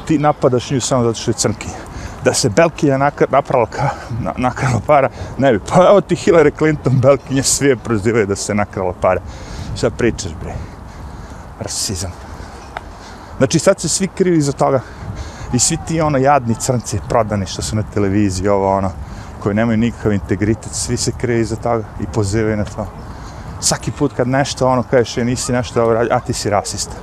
Ti 0.07 0.17
napadaš 0.17 0.71
nju 0.71 0.81
samo 0.81 1.03
zato 1.03 1.19
što 1.19 1.31
je 1.31 1.35
crnkinja 1.35 1.88
da 2.23 2.33
se 2.33 2.49
Belkinja 2.49 2.97
naprala 3.29 3.65
ka, 3.65 3.89
na, 4.19 4.33
nakrala 4.37 4.79
para, 4.87 5.09
ne 5.37 5.53
bi. 5.53 5.59
Pa 5.59 5.87
evo 5.89 6.01
ti 6.01 6.15
Hillary 6.15 6.57
Clinton, 6.57 6.99
Belkinja, 6.99 7.43
svi 7.43 7.67
je 7.67 7.75
prozivaju 7.75 8.25
da 8.25 8.35
se 8.35 8.55
nakrala 8.55 8.93
para. 9.01 9.21
Šta 9.77 9.89
pričaš, 9.89 10.31
bre? 10.41 10.53
Rasizam. 11.59 12.11
Znači, 13.37 13.59
sad 13.59 13.79
se 13.79 13.89
svi 13.89 14.07
krivi 14.07 14.41
za 14.41 14.51
toga. 14.51 14.81
I 15.53 15.59
svi 15.59 15.77
ti 15.87 16.01
ono 16.01 16.17
jadni 16.17 16.55
crnci 16.55 16.99
prodani 17.09 17.45
što 17.45 17.61
su 17.61 17.75
na 17.75 17.83
televiziji, 17.93 18.47
ovo 18.47 18.77
ono, 18.77 18.91
koji 19.39 19.55
nemaju 19.55 19.77
nikakav 19.77 20.13
integritet, 20.13 20.73
svi 20.73 20.97
se 20.97 21.11
krivi 21.11 21.43
za 21.43 21.55
toga 21.55 21.83
i 21.99 22.05
pozivaju 22.05 22.57
na 22.57 22.65
to. 22.65 22.87
Svaki 23.61 23.91
put 23.91 24.13
kad 24.13 24.27
nešto 24.27 24.67
ono 24.67 24.83
kažeš, 24.83 25.17
je 25.17 25.25
nisi 25.25 25.51
nešto 25.51 25.79
dobro, 25.79 26.07
a 26.11 26.19
ti 26.19 26.33
si 26.33 26.49
rasista. 26.49 26.93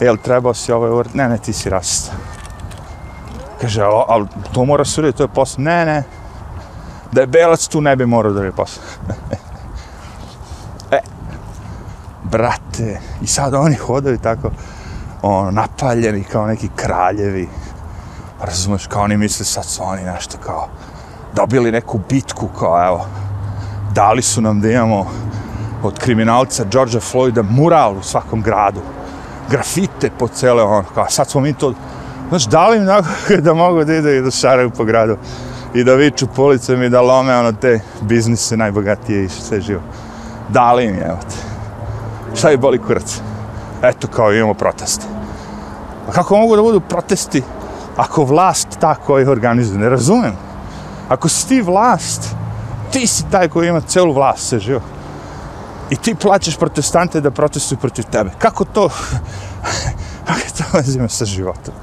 Jel, 0.00 0.16
trebao 0.16 0.54
si 0.54 0.72
ovo, 0.72 0.86
ovo, 0.86 1.04
ne, 1.14 1.28
ne, 1.28 1.38
ti 1.38 1.52
si 1.52 1.70
rasista. 1.70 2.12
Kaže, 3.62 3.82
ali 4.08 4.26
to 4.52 4.64
mora 4.64 4.84
se 4.84 5.00
urediti, 5.00 5.18
to 5.18 5.24
je 5.24 5.28
posao. 5.28 5.62
Ne, 5.62 5.84
ne. 5.84 6.02
Da 7.12 7.20
je 7.20 7.26
belac 7.26 7.66
tu 7.68 7.80
ne 7.80 7.96
bi 7.96 8.06
morao 8.06 8.32
da 8.32 8.44
je 8.44 8.52
posao. 8.52 8.82
e, 10.96 11.00
brate, 12.22 13.00
i 13.20 13.26
sad 13.26 13.54
oni 13.54 13.74
hodaju 13.74 14.18
tako, 14.18 14.50
ono, 15.22 15.50
napaljeni 15.50 16.24
kao 16.24 16.46
neki 16.46 16.68
kraljevi. 16.76 17.48
Pa 18.38 18.44
razumeš, 18.44 18.86
kao 18.86 19.02
oni 19.02 19.16
misle 19.16 19.44
sad 19.44 19.64
su 19.64 19.82
oni 19.84 20.02
nešto 20.02 20.38
kao 20.38 20.68
dobili 21.34 21.72
neku 21.72 22.00
bitku, 22.08 22.48
kao 22.58 22.86
evo, 22.86 23.06
dali 23.94 24.22
su 24.22 24.40
nam 24.40 24.60
da 24.60 24.70
imamo 24.70 25.06
od 25.82 25.98
kriminalca 25.98 26.64
Georgea 26.64 27.00
Floyda 27.00 27.42
mural 27.50 27.96
u 27.96 28.02
svakom 28.02 28.42
gradu. 28.42 28.80
Grafite 29.50 30.10
po 30.18 30.28
cele 30.28 30.62
ono, 30.62 30.84
kao 30.94 31.06
sad 31.08 31.30
smo 31.30 31.40
mi 31.40 31.54
to 31.54 31.74
Znaš, 32.28 32.44
da 32.44 32.68
li 32.68 32.76
im 32.78 32.86
da 33.42 33.54
mogu 33.54 33.84
da 33.84 33.94
ide 33.94 34.16
i 34.16 34.22
da 34.22 34.30
šaraju 34.30 34.70
po 34.70 34.84
gradu 34.84 35.16
i 35.74 35.84
da 35.84 35.94
viču 35.94 36.26
policom 36.26 36.82
i 36.82 36.88
da 36.88 37.00
lome 37.00 37.36
ono 37.36 37.52
te 37.52 37.80
biznise 38.00 38.56
najbogatije 38.56 39.24
i 39.24 39.28
sve 39.28 39.60
živo. 39.60 39.80
Da 40.48 40.72
li 40.72 40.84
im 40.84 40.94
je, 40.94 41.04
evo 41.04 41.18
te. 41.28 41.36
Šta 42.38 42.50
je 42.50 42.56
boli 42.56 42.78
kurac? 42.78 43.20
Eto 43.82 44.06
kao 44.06 44.32
imamo 44.32 44.54
proteste. 44.54 45.06
A 46.08 46.12
kako 46.12 46.36
mogu 46.36 46.56
da 46.56 46.62
budu 46.62 46.80
protesti 46.80 47.42
ako 47.96 48.24
vlast 48.24 48.68
ta 48.80 48.94
koja 48.94 49.22
ih 49.22 49.28
organizuje? 49.28 49.78
Ne 49.78 49.88
razumem. 49.88 50.32
Ako 51.08 51.28
si 51.28 51.48
ti 51.48 51.62
vlast, 51.62 52.34
ti 52.90 53.06
si 53.06 53.24
taj 53.30 53.48
koji 53.48 53.68
ima 53.68 53.80
celu 53.80 54.12
vlast, 54.12 54.48
sve 54.48 54.58
živo. 54.58 54.80
I 55.90 55.96
ti 55.96 56.14
plaćaš 56.14 56.56
protestante 56.56 57.20
da 57.20 57.30
protestuju 57.30 57.78
protiv 57.78 58.04
tebe. 58.04 58.30
Kako 58.38 58.64
to? 58.64 58.88
Kako 60.26 60.40
to 60.58 60.64
vezime 60.78 61.08
sa 61.08 61.24
životom? 61.24 61.74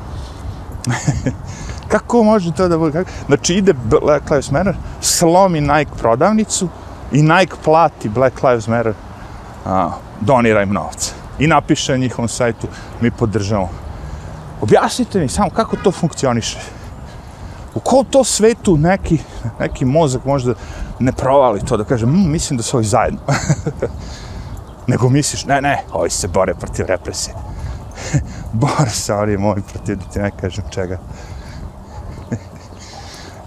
Kako 1.92 2.24
može 2.24 2.52
to 2.52 2.68
da 2.68 2.78
bude? 2.78 2.92
Kako? 2.92 3.10
Znači 3.28 3.54
ide 3.54 3.74
Black 3.74 4.30
Lives 4.30 4.52
Matter, 4.52 4.76
slomi 5.02 5.62
Nike 5.62 5.92
prodavnicu 6.00 6.70
i 7.12 7.22
Nike 7.22 7.56
plati 7.64 8.10
Black 8.10 8.44
Lives 8.44 8.68
Matter, 8.68 8.94
a, 9.66 9.92
donira 10.22 10.64
im 10.64 10.74
novac. 10.74 11.14
I 11.40 11.48
napiše 11.48 11.92
na 11.92 11.98
njihovom 11.98 12.28
sajtu, 12.28 12.68
mi 13.02 13.12
podržamo. 13.12 13.70
Objasnite 14.62 15.20
mi 15.20 15.30
samo 15.30 15.50
kako 15.50 15.76
to 15.76 15.92
funkcioniše. 15.92 16.60
U 17.76 17.80
kom 17.80 18.06
to 18.06 18.24
svetu 18.24 18.78
neki, 18.78 19.18
neki 19.60 19.86
mozak 19.86 20.26
možda 20.26 20.54
ne 21.00 21.12
provali 21.12 21.62
to 21.66 21.78
da 21.78 21.84
kaže, 21.84 22.06
mmm, 22.06 22.32
mislim 22.32 22.58
da 22.58 22.64
su 22.64 22.78
ovi 22.78 22.86
zajedno. 22.86 23.20
Nego 24.88 25.10
misliš, 25.10 25.46
ne, 25.46 25.62
ne, 25.62 25.84
ovi 25.94 26.10
se 26.10 26.28
bore 26.28 26.54
protiv 26.54 26.86
represije. 26.86 27.36
Bor 28.54 28.90
se 28.90 29.14
oni 29.14 29.38
moji 29.38 29.62
pa 29.62 29.72
protiv 29.74 29.98
da 29.98 30.06
ti 30.06 30.20
ne 30.20 30.32
kažem 30.42 30.64
čega. 30.70 31.00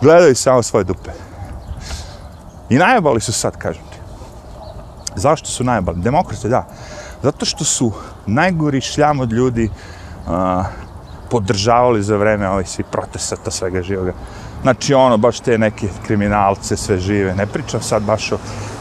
Gledaju 0.03 0.37
samo 0.37 0.63
svoje 0.63 0.85
dupe. 0.85 1.11
I 2.71 2.79
najebali 2.79 3.21
su 3.21 3.33
sad, 3.33 3.57
kažem 3.57 3.83
ti. 3.83 3.99
Zašto 5.17 5.49
su 5.49 5.65
najebali? 5.65 6.01
Demokrate, 6.01 6.49
da. 6.49 6.67
Zato 7.23 7.47
što 7.47 7.65
su 7.65 7.93
najgori 8.27 8.81
šljam 8.81 9.21
od 9.21 9.33
ljudi 9.33 9.71
uh, 10.27 10.33
podržavali 11.31 12.03
za 12.03 12.17
vreme 12.17 12.49
ovih 12.49 12.69
svih 12.69 12.87
protestata 12.91 13.51
svega 13.51 13.83
živoga. 13.83 14.13
Znači 14.63 14.95
ono, 14.95 15.17
baš 15.17 15.41
te 15.41 15.59
neke 15.59 15.89
kriminalce 16.07 16.77
sve 16.77 16.99
žive. 16.99 17.35
Ne 17.35 17.47
pričam 17.47 17.83
sad 17.83 18.03
baš 18.03 18.33
o 18.33 18.39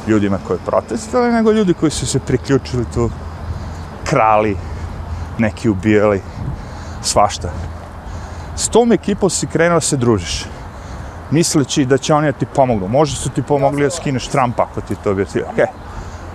ljudima 0.07 0.39
koji 0.47 0.59
protestovali, 0.65 1.31
nego 1.31 1.51
ljudi 1.51 1.73
koji 1.73 1.91
su 1.91 2.07
se 2.07 2.19
priključili 2.19 2.85
tu 2.93 3.09
krali, 4.03 4.57
neki 5.37 5.69
ubijali, 5.69 6.21
svašta. 7.01 7.49
S 8.55 8.69
tom 8.69 8.91
ekipom 8.91 9.29
si 9.29 9.47
krenuo 9.47 9.75
da 9.75 9.81
se 9.81 9.97
družiš, 9.97 10.45
misleći 11.31 11.85
da 11.85 11.97
će 11.97 12.13
oni 12.13 12.31
da 12.31 12.37
ti 12.37 12.45
pomognu. 12.45 12.87
Možda 12.87 13.15
su 13.15 13.29
ti 13.29 13.41
pomogli 13.41 13.83
da 13.83 13.89
skineš 13.89 14.27
Trumpa, 14.27 14.63
ako 14.63 14.81
ti 14.81 14.95
to 15.03 15.11
objasnili. 15.11 15.47
Okay. 15.55 15.67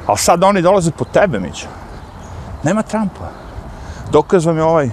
Ali 0.07 0.19
sad 0.19 0.45
oni 0.45 0.63
dolaze 0.63 0.91
po 0.91 1.05
tebe, 1.05 1.41
Mića. 1.41 1.67
Nema 2.63 2.83
Trumpa. 2.83 3.31
Dokaz 4.13 4.47
vam 4.47 4.57
je 4.57 4.63
ovaj 4.63 4.91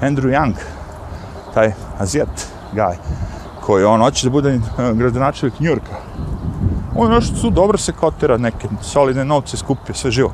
Andrew 0.00 0.30
Young, 0.30 0.54
taj 1.54 1.72
Azijat 1.98 2.48
guy, 2.74 2.94
koji 3.60 3.84
on 3.84 4.00
hoće 4.00 4.26
da 4.26 4.30
bude 4.30 4.54
eh, 4.54 4.60
gradonačelik 4.94 5.60
Njurka. 5.60 5.96
On 6.96 7.10
nešto 7.10 7.36
su 7.36 7.50
dobro 7.50 7.78
se 7.78 7.92
kotira, 7.92 8.36
neke 8.36 8.68
solidne 8.82 9.24
novce 9.24 9.56
skupio, 9.56 9.94
sve 9.94 10.10
živo. 10.10 10.32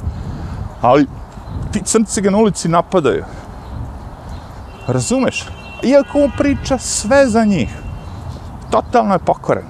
Ali 0.80 1.06
ti 1.72 1.82
crnci 1.84 2.20
ga 2.20 2.30
na 2.30 2.38
ulici 2.38 2.68
napadaju. 2.68 3.24
Razumeš? 4.86 5.46
Iako 5.82 6.22
on 6.24 6.30
priča 6.38 6.78
sve 6.78 7.26
za 7.26 7.44
njih. 7.44 7.68
Totalno 8.70 9.14
je 9.14 9.18
pokoren. 9.18 9.64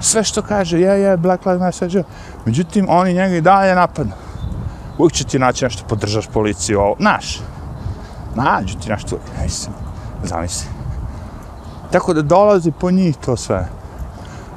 Sve 0.00 0.24
što 0.24 0.42
kaže, 0.42 0.80
je, 0.80 1.00
je, 1.00 1.16
Black 1.16 1.46
Lives 1.46 1.60
Matter, 1.60 1.90
sve. 1.90 2.04
Međutim, 2.44 2.86
oni 2.88 3.14
njega 3.14 3.36
i 3.36 3.40
dalje 3.40 3.74
napadnu. 3.74 4.12
Uvijek 4.98 5.12
će 5.12 5.24
ti 5.24 5.38
naći 5.38 5.64
nešto, 5.64 5.84
podržaš 5.88 6.26
policiju, 6.26 6.80
ovo, 6.80 6.96
naš. 6.98 7.40
Nađu 8.34 8.78
ti 8.78 8.88
nešto, 8.88 9.18
mislim, 9.42 9.74
zamisli. 10.24 10.68
Tako 11.90 12.14
da 12.14 12.22
dolazi 12.22 12.72
po 12.72 12.90
njih 12.90 13.16
to 13.16 13.36
sve. 13.36 13.68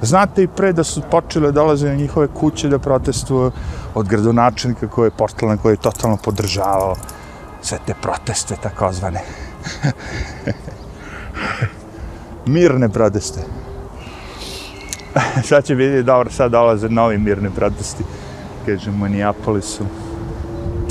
Znate 0.02 0.44
i 0.44 0.48
pre 0.48 0.74
da 0.74 0.84
su 0.84 1.02
počele 1.12 1.52
dolaze 1.52 1.90
na 1.90 1.96
njihove 1.96 2.28
kuće 2.28 2.70
da 2.70 2.80
protestuju 2.80 3.52
od 3.96 4.08
gradonačelnika 4.08 4.88
koji 4.88 5.08
je 5.08 5.12
Portland, 5.12 5.62
koji 5.62 5.74
je 5.74 5.78
totalno 5.78 6.18
podržavao 6.18 6.96
sve 7.62 7.78
te 7.86 7.94
proteste 8.02 8.56
takozvane. 8.64 9.22
mirne 12.46 12.90
proteste. 12.90 13.40
sad 15.50 15.66
će 15.66 15.76
biti 15.76 16.04
dobro, 16.04 16.32
sad 16.32 16.52
dolaze 16.52 16.90
novi 16.90 17.18
mirni 17.18 17.50
protesti. 17.50 18.04
Kaže, 18.66 18.90
u 18.90 18.94
Minneapolisu. 18.94 19.84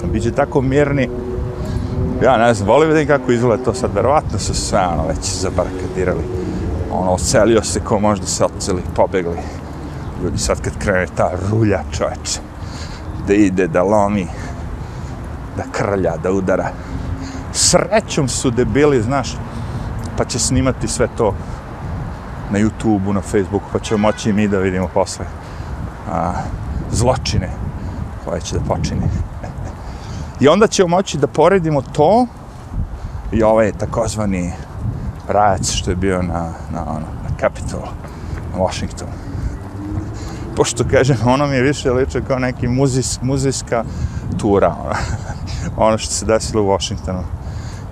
Biće 0.05 0.31
tako 0.31 0.61
mirni. 0.61 1.09
Ja 2.23 2.37
ne 2.37 2.55
znam, 2.55 2.69
volim 2.69 2.89
vidim 2.89 3.07
kako 3.07 3.33
izgleda 3.33 3.65
to 3.65 3.75
sad. 3.75 3.95
Verovatno 3.95 4.39
su 4.39 4.55
sve 4.55 4.87
ono 4.87 5.07
već 5.07 5.41
zabarkadirali 5.41 6.45
ono, 6.95 7.13
ocelio 7.13 7.63
se 7.63 7.81
ko 7.81 7.99
možda 7.99 8.27
se 8.27 8.45
oceli, 8.45 8.83
pobegli. 8.97 9.37
Ljudi 10.23 10.39
sad 10.39 10.61
kad 10.61 10.79
krene 10.79 11.07
ta 11.17 11.31
rulja 11.51 11.83
čoveče, 11.93 12.41
da 13.27 13.35
ide, 13.35 13.67
da 13.67 13.83
lomi, 13.83 14.27
da 15.57 15.63
krlja, 15.73 16.17
da 16.23 16.33
udara. 16.33 16.69
Srećom 17.53 18.29
su 18.29 18.51
debili, 18.51 19.03
znaš, 19.03 19.37
pa 20.17 20.25
će 20.25 20.39
snimati 20.39 20.89
sve 20.89 21.09
to 21.17 21.35
na 22.51 22.59
YouTube-u, 22.59 23.13
na 23.13 23.21
Facebooku, 23.21 23.67
pa 23.73 23.79
ćemo 23.79 23.99
moći 23.99 24.31
i 24.31 24.33
mi 24.33 24.49
da 24.49 24.59
vidimo 24.59 24.89
posle 24.95 25.27
a, 26.11 26.33
zločine 26.91 27.51
koje 28.25 28.41
će 28.41 28.59
da 28.59 28.65
počine. 28.65 29.03
I 30.41 30.49
onda 30.49 30.67
ćemo 30.67 30.89
moći 30.89 31.19
da 31.19 31.27
poredimo 31.27 31.83
to 31.83 32.27
i 33.33 33.43
ovaj 33.43 33.73
takozvani 33.73 34.53
rajac 35.29 35.71
što 35.71 35.91
je 35.91 35.97
bio 35.97 36.23
na, 36.23 36.53
na, 36.73 36.81
ono, 36.81 37.07
na 37.23 37.37
Capitol, 37.41 37.83
na 38.53 38.59
Washingtonu 38.59 39.13
pošto 40.57 40.85
kažem, 40.91 41.17
ono 41.35 41.47
mi 41.47 41.57
je 41.57 41.63
više 41.63 41.93
liče 41.93 42.23
kao 42.29 42.39
neki 42.39 42.69
muzis, 42.69 43.19
muzijska 43.23 43.85
tura, 44.39 44.77
ono, 44.85 44.95
ono 45.89 45.99
što 45.99 46.13
se 46.13 46.27
desilo 46.27 46.63
u 46.63 46.67
Washingtonu. 46.67 47.23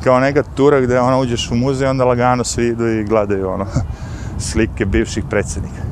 Kao 0.04 0.20
neka 0.20 0.42
tura 0.42 0.80
gde 0.80 1.00
ono 1.00 1.20
uđeš 1.20 1.50
u 1.50 1.54
muzej, 1.54 1.88
onda 1.88 2.04
lagano 2.04 2.44
svi 2.44 2.66
idu 2.66 2.88
i 2.88 3.04
gledaju 3.04 3.50
ono, 3.50 3.66
slike 4.50 4.84
bivših 4.84 5.24
predsjednika. 5.30 5.82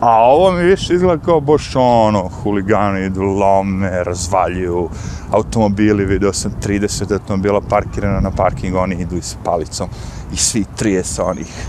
A 0.00 0.24
ovo 0.24 0.52
mi 0.52 0.62
više 0.62 0.94
izgleda 0.94 1.24
kao 1.24 1.40
boš 1.40 1.76
ono, 1.76 2.28
huligani 2.28 3.06
idu, 3.06 3.22
lome, 3.22 4.04
razvaljuju, 4.04 4.88
automobili, 5.30 6.04
video 6.04 6.32
sam 6.32 6.52
30 6.62 7.12
automobila 7.12 7.60
parkirana 7.60 8.20
na 8.20 8.30
parking, 8.30 8.76
oni 8.76 8.94
idu 8.94 9.16
i 9.16 9.22
s 9.22 9.36
palicom 9.44 9.88
i 10.32 10.36
svi 10.36 10.64
30 10.80 11.22
onih 11.22 11.68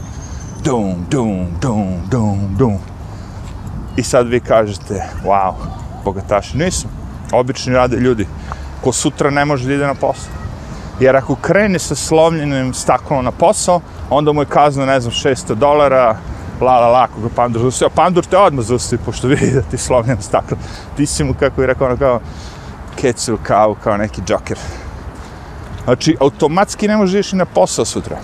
dum, 0.64 1.06
dum, 1.10 1.48
dum, 1.62 2.02
dum, 2.10 2.56
dum. 2.58 2.93
I 3.98 4.04
sad 4.04 4.28
vi 4.28 4.40
kažete, 4.40 5.04
wow, 5.26 5.54
bogataši 6.04 6.58
nisu. 6.58 6.88
Obični 7.32 7.74
rade 7.74 7.98
ljudi 7.98 8.28
ko 8.84 8.92
sutra 8.92 9.30
ne 9.30 9.46
može 9.46 9.68
da 9.68 9.74
ide 9.74 9.88
na 9.88 9.94
posao. 9.94 10.32
Jer 11.00 11.16
ako 11.16 11.36
krene 11.36 11.80
sa 11.80 11.96
slomljenim 11.96 12.74
staklom 12.74 13.26
na 13.26 13.32
posao, 13.32 13.82
onda 14.10 14.34
mu 14.34 14.42
je 14.42 14.46
kazna, 14.46 14.86
ne 14.86 15.00
znam, 15.00 15.14
600 15.14 15.56
dolara, 15.56 16.18
la 16.62 16.80
la 16.80 16.88
la, 16.88 17.08
kako 17.08 17.30
pandur 17.36 17.62
zaustavi, 17.62 17.92
a 17.92 17.96
pandur 17.96 18.26
te 18.26 18.38
odmah 18.38 18.66
zaustavi, 18.66 19.02
pošto 19.06 19.28
vidi 19.28 19.52
da 19.52 19.62
ti 19.62 19.78
slomljeno 19.78 20.22
staklo. 20.22 20.58
Ti 20.98 21.06
si 21.06 21.24
mu, 21.24 21.34
kako 21.34 21.62
je 21.62 21.68
rekao, 21.68 21.88
ono 21.88 21.98
kao, 21.98 22.20
kecu 22.96 23.38
kao, 23.44 23.76
kao 23.84 23.98
neki 23.98 24.22
džoker. 24.22 24.58
Znači, 25.84 26.18
automatski 26.20 26.88
ne 26.88 26.98
možeš 26.98 27.28
ići 27.28 27.36
na 27.36 27.46
posao 27.46 27.86
sutra. 27.86 28.18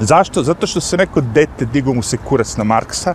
Zašto? 0.00 0.42
Zato 0.42 0.66
što 0.66 0.80
se 0.80 0.96
neko 0.96 1.20
dete 1.20 1.64
digo 1.64 1.94
mu 1.94 2.02
se 2.02 2.16
kurac 2.16 2.56
na 2.56 2.64
Marksa, 2.64 3.14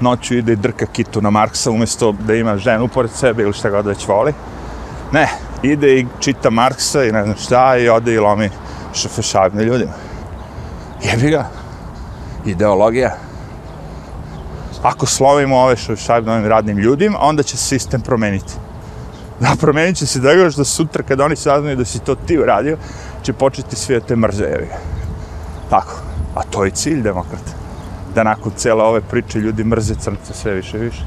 noću 0.00 0.34
ide 0.34 0.52
i 0.52 0.56
drka 0.56 0.86
kitu 0.86 1.22
na 1.22 1.30
Marksa, 1.30 1.70
umjesto 1.70 2.12
da 2.12 2.34
ima 2.34 2.56
ženu 2.56 2.88
pored 2.88 3.10
sebe 3.10 3.42
ili 3.42 3.52
šta 3.52 3.70
god 3.70 3.86
već 3.86 4.08
voli. 4.08 4.32
Ne, 5.12 5.28
ide 5.62 5.98
i 5.98 6.06
čita 6.20 6.50
Marksa 6.50 7.04
i 7.04 7.12
ne 7.12 7.24
znam 7.24 7.36
šta 7.36 7.76
i 7.76 7.88
ode 7.88 8.14
i 8.14 8.18
lomi 8.18 8.50
šafešavne 8.94 9.64
ljudima. 9.64 9.92
Jebi 11.02 11.30
ga. 11.30 11.48
Ideologija. 12.46 13.16
Ako 14.82 15.06
slovimo 15.06 15.56
ove 15.56 15.76
šafešavne 15.76 16.32
ovim 16.32 16.46
radnim 16.46 16.78
ljudima, 16.78 17.18
onda 17.20 17.42
će 17.42 17.56
sistem 17.56 18.00
promeniti. 18.00 18.52
Da, 19.40 19.54
promenit 19.60 19.96
će 19.96 20.06
se 20.06 20.20
da 20.20 20.32
još 20.32 20.54
da 20.54 20.64
sutra 20.64 21.02
kad 21.02 21.20
oni 21.20 21.36
saznaju 21.36 21.76
da 21.76 21.84
si 21.84 21.98
to 21.98 22.14
ti 22.14 22.38
uradio, 22.38 22.76
će 23.22 23.32
početi 23.32 23.76
svi 23.76 23.94
da 23.94 24.00
te 24.00 24.16
mrze, 24.16 24.44
jebi 24.44 24.66
ga. 24.66 24.78
Tako. 25.70 25.94
A 26.34 26.42
to 26.42 26.64
je 26.64 26.70
cilj 26.70 27.02
demokrata. 27.02 27.57
Da 28.14 28.22
nakon 28.22 28.52
cele 28.56 28.84
ove 28.84 29.00
priče 29.00 29.38
ljudi 29.38 29.64
mrze 29.64 29.94
crnce 29.94 30.34
sve 30.34 30.54
više 30.54 30.76
i 30.76 30.80
više. 30.80 31.04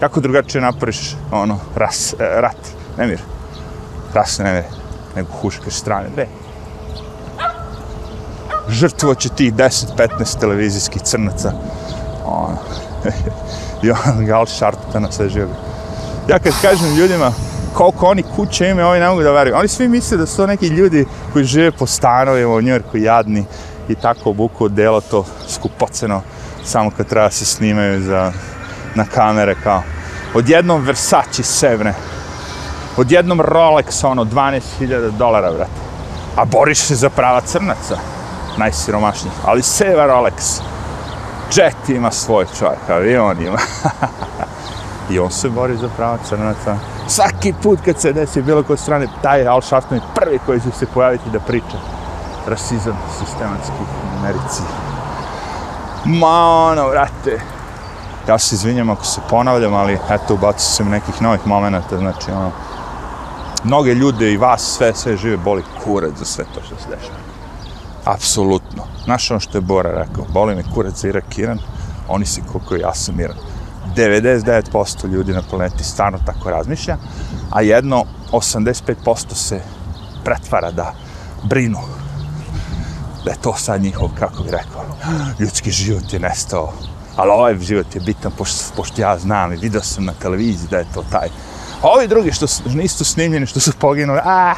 Kako 0.00 0.20
drugačije 0.20 0.62
napraviš 0.62 1.16
ono, 1.32 1.58
ras, 1.74 2.12
e, 2.12 2.40
rat, 2.40 2.56
nemir. 2.98 3.20
Ras, 4.14 4.38
nemir. 4.38 4.64
Nego 5.16 5.28
huškaš 5.32 5.74
strane, 5.74 6.08
bre. 6.14 6.26
Žrtvo 8.68 9.14
će 9.14 9.28
tih 9.28 9.54
10-15 9.54 10.40
televizijskih 10.40 11.02
crnaca. 11.02 11.52
Ono. 12.24 12.58
Johan 13.82 14.26
gal 14.26 14.46
šartuta 14.46 15.00
na 15.00 15.12
sve 15.12 15.28
živi. 15.28 15.50
Ja 16.28 16.38
kad 16.38 16.52
kažem 16.62 16.94
ljudima, 16.96 17.32
koliko 17.74 18.06
oni 18.06 18.22
kuće 18.36 18.68
imaju, 18.68 18.88
oni 18.88 19.00
ne 19.00 19.08
mogu 19.08 19.22
da 19.22 19.32
veruju. 19.32 19.56
Oni 19.56 19.68
svi 19.68 19.88
misle 19.88 20.16
da 20.16 20.26
su 20.26 20.36
to 20.36 20.46
neki 20.46 20.66
ljudi 20.66 21.06
koji 21.32 21.44
žive 21.44 21.70
po 21.70 21.86
stanovima 21.86 22.54
u 22.54 22.60
Njorku, 22.60 22.96
jadni 22.96 23.44
i 23.88 23.94
tako 23.94 24.30
obuku 24.30 24.68
delo 24.68 25.00
to 25.00 25.24
skupoceno, 25.48 26.22
samo 26.64 26.90
kad 26.90 27.06
treba 27.06 27.30
se 27.30 27.44
snimaju 27.44 28.02
za, 28.02 28.32
na 28.94 29.04
kamere 29.04 29.54
kao 29.62 29.82
odjednom 30.34 30.82
Versace 30.82 31.42
Sevne, 31.42 31.94
odjednom 32.96 33.40
Rolex, 33.40 34.06
ono, 34.06 34.24
12.000 34.24 35.10
dolara, 35.10 35.52
brate. 35.52 35.70
A 36.36 36.44
boriš 36.44 36.78
se 36.78 36.94
za 36.94 37.10
prava 37.10 37.40
crnaca, 37.40 37.98
najsiromašnijih. 38.56 39.34
Ali 39.44 39.62
Seva 39.62 40.06
Rolex, 40.06 40.60
Jet 41.56 41.88
ima 41.88 42.10
svoj 42.10 42.46
čovjek, 42.58 42.90
avion 42.90 43.42
ima. 43.42 43.58
I 45.10 45.18
on 45.18 45.30
se 45.30 45.48
bori 45.48 45.76
za 45.76 45.88
prava 45.96 46.18
crnaca. 46.28 46.78
Svaki 47.08 47.54
put 47.62 47.78
kad 47.84 48.00
se 48.00 48.12
desi 48.12 48.42
bilo 48.42 48.62
koje 48.62 48.76
strane, 48.76 49.06
taj 49.22 49.46
Al 49.46 49.60
Sharpton 49.60 49.98
je 49.98 50.04
prvi 50.14 50.38
koji 50.46 50.60
će 50.60 50.70
se 50.78 50.86
pojaviti 50.86 51.30
da 51.30 51.40
priča. 51.40 51.97
Rasizam 52.48 52.96
sistematski 53.18 53.72
u 53.72 54.18
Americi. 54.18 54.62
Ma 56.04 56.68
ono, 56.70 56.88
vrate. 56.88 57.40
Ja 58.28 58.38
se 58.38 58.54
izvinjam 58.54 58.90
ako 58.90 59.04
se 59.04 59.20
ponavljam, 59.30 59.74
ali 59.74 59.98
eto, 60.10 60.34
ubacio 60.34 60.68
sam 60.68 60.88
nekih 60.88 61.22
novih 61.22 61.46
momenta, 61.46 61.98
znači 61.98 62.30
ono, 62.30 62.50
mnoge 63.64 63.94
ljude 63.94 64.32
i 64.32 64.36
vas 64.36 64.62
sve, 64.62 64.94
sve 64.94 65.16
žive 65.16 65.36
boli 65.36 65.62
kurac 65.84 66.12
za 66.18 66.24
sve 66.24 66.44
to 66.54 66.60
što 66.66 66.76
se 66.76 66.88
dešava. 66.88 67.18
Apsolutno. 68.04 68.82
Znaš 69.04 69.30
ono 69.30 69.40
što 69.40 69.58
je 69.58 69.62
Bora 69.62 69.90
rekao, 69.90 70.24
boli 70.32 70.54
me 70.54 70.62
kurac 70.74 70.94
za 70.94 71.08
Irak 71.08 71.38
Iran, 71.38 71.58
oni 72.08 72.26
se 72.26 72.40
koliko 72.52 72.76
ja 72.76 72.94
sam 72.94 73.16
miran. 73.16 73.36
99% 73.96 75.08
ljudi 75.08 75.32
na 75.32 75.42
planeti 75.50 75.84
stvarno 75.84 76.18
tako 76.26 76.50
razmišlja, 76.50 76.96
a 77.50 77.60
jedno 77.62 78.04
85% 78.32 79.34
se 79.34 79.60
pretvara 80.24 80.70
da 80.70 80.92
brinu. 81.42 81.78
Da 83.24 83.30
je 83.30 83.36
to 83.42 83.54
sad 83.56 83.82
njihov, 83.82 84.08
kako 84.18 84.42
bi 84.42 84.50
rekao, 84.50 84.84
ljudski 85.38 85.70
život 85.70 86.12
je 86.12 86.18
nestao, 86.18 86.72
ali 87.16 87.30
ovaj 87.30 87.58
život 87.58 87.94
je 87.94 88.00
bitan, 88.00 88.32
pošto, 88.38 88.64
pošto 88.76 89.02
ja 89.02 89.18
znam 89.18 89.52
i 89.52 89.56
vidio 89.56 89.82
sam 89.82 90.04
na 90.04 90.12
televiziji 90.12 90.68
da 90.70 90.78
je 90.78 90.86
to 90.94 91.04
taj. 91.10 91.28
A 91.82 91.88
ovi 91.88 92.08
drugi 92.08 92.32
što 92.32 92.46
su, 92.46 92.62
nisu 92.68 93.04
snimljeni, 93.04 93.46
što 93.46 93.60
su 93.60 93.72
poginuli, 93.78 94.20
a 94.24 94.54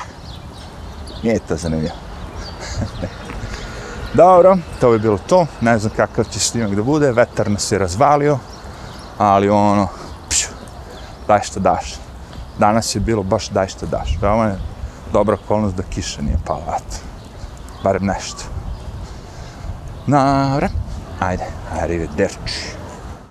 nije 1.23 1.39
to 1.39 1.57
zanimljivo. 1.57 1.95
Dobro, 4.15 4.57
to 4.81 4.91
bi 4.91 4.99
bilo 4.99 5.19
to. 5.19 5.47
Ne 5.61 5.79
znam 5.79 5.93
kakav 5.97 6.25
će 6.25 6.41
snimak 6.41 6.75
da 6.75 6.83
bude. 6.83 7.13
Vetar 7.13 7.51
nas 7.51 7.73
je 7.73 7.79
razvalio 7.79 8.39
ali 9.19 9.49
ono, 9.49 9.89
pšu, 10.29 10.49
daj 11.27 11.41
što 11.43 11.61
daš. 11.61 11.95
Danas 12.59 12.95
je 12.95 13.01
bilo 13.01 13.23
baš 13.23 13.49
daj 13.49 13.69
što 13.69 13.87
daš. 13.87 14.19
Veoma 14.23 14.45
je 14.45 14.59
dobra 15.13 15.37
okolnost 15.45 15.77
da 15.77 15.83
kiša 15.83 16.23
nije 16.23 16.39
pala, 16.47 16.77
eto. 16.77 17.10
Barem 17.85 18.05
nešto. 18.05 18.43
Dobro, 20.07 20.69
ajde, 21.21 21.45
arrivederci. 21.83 22.80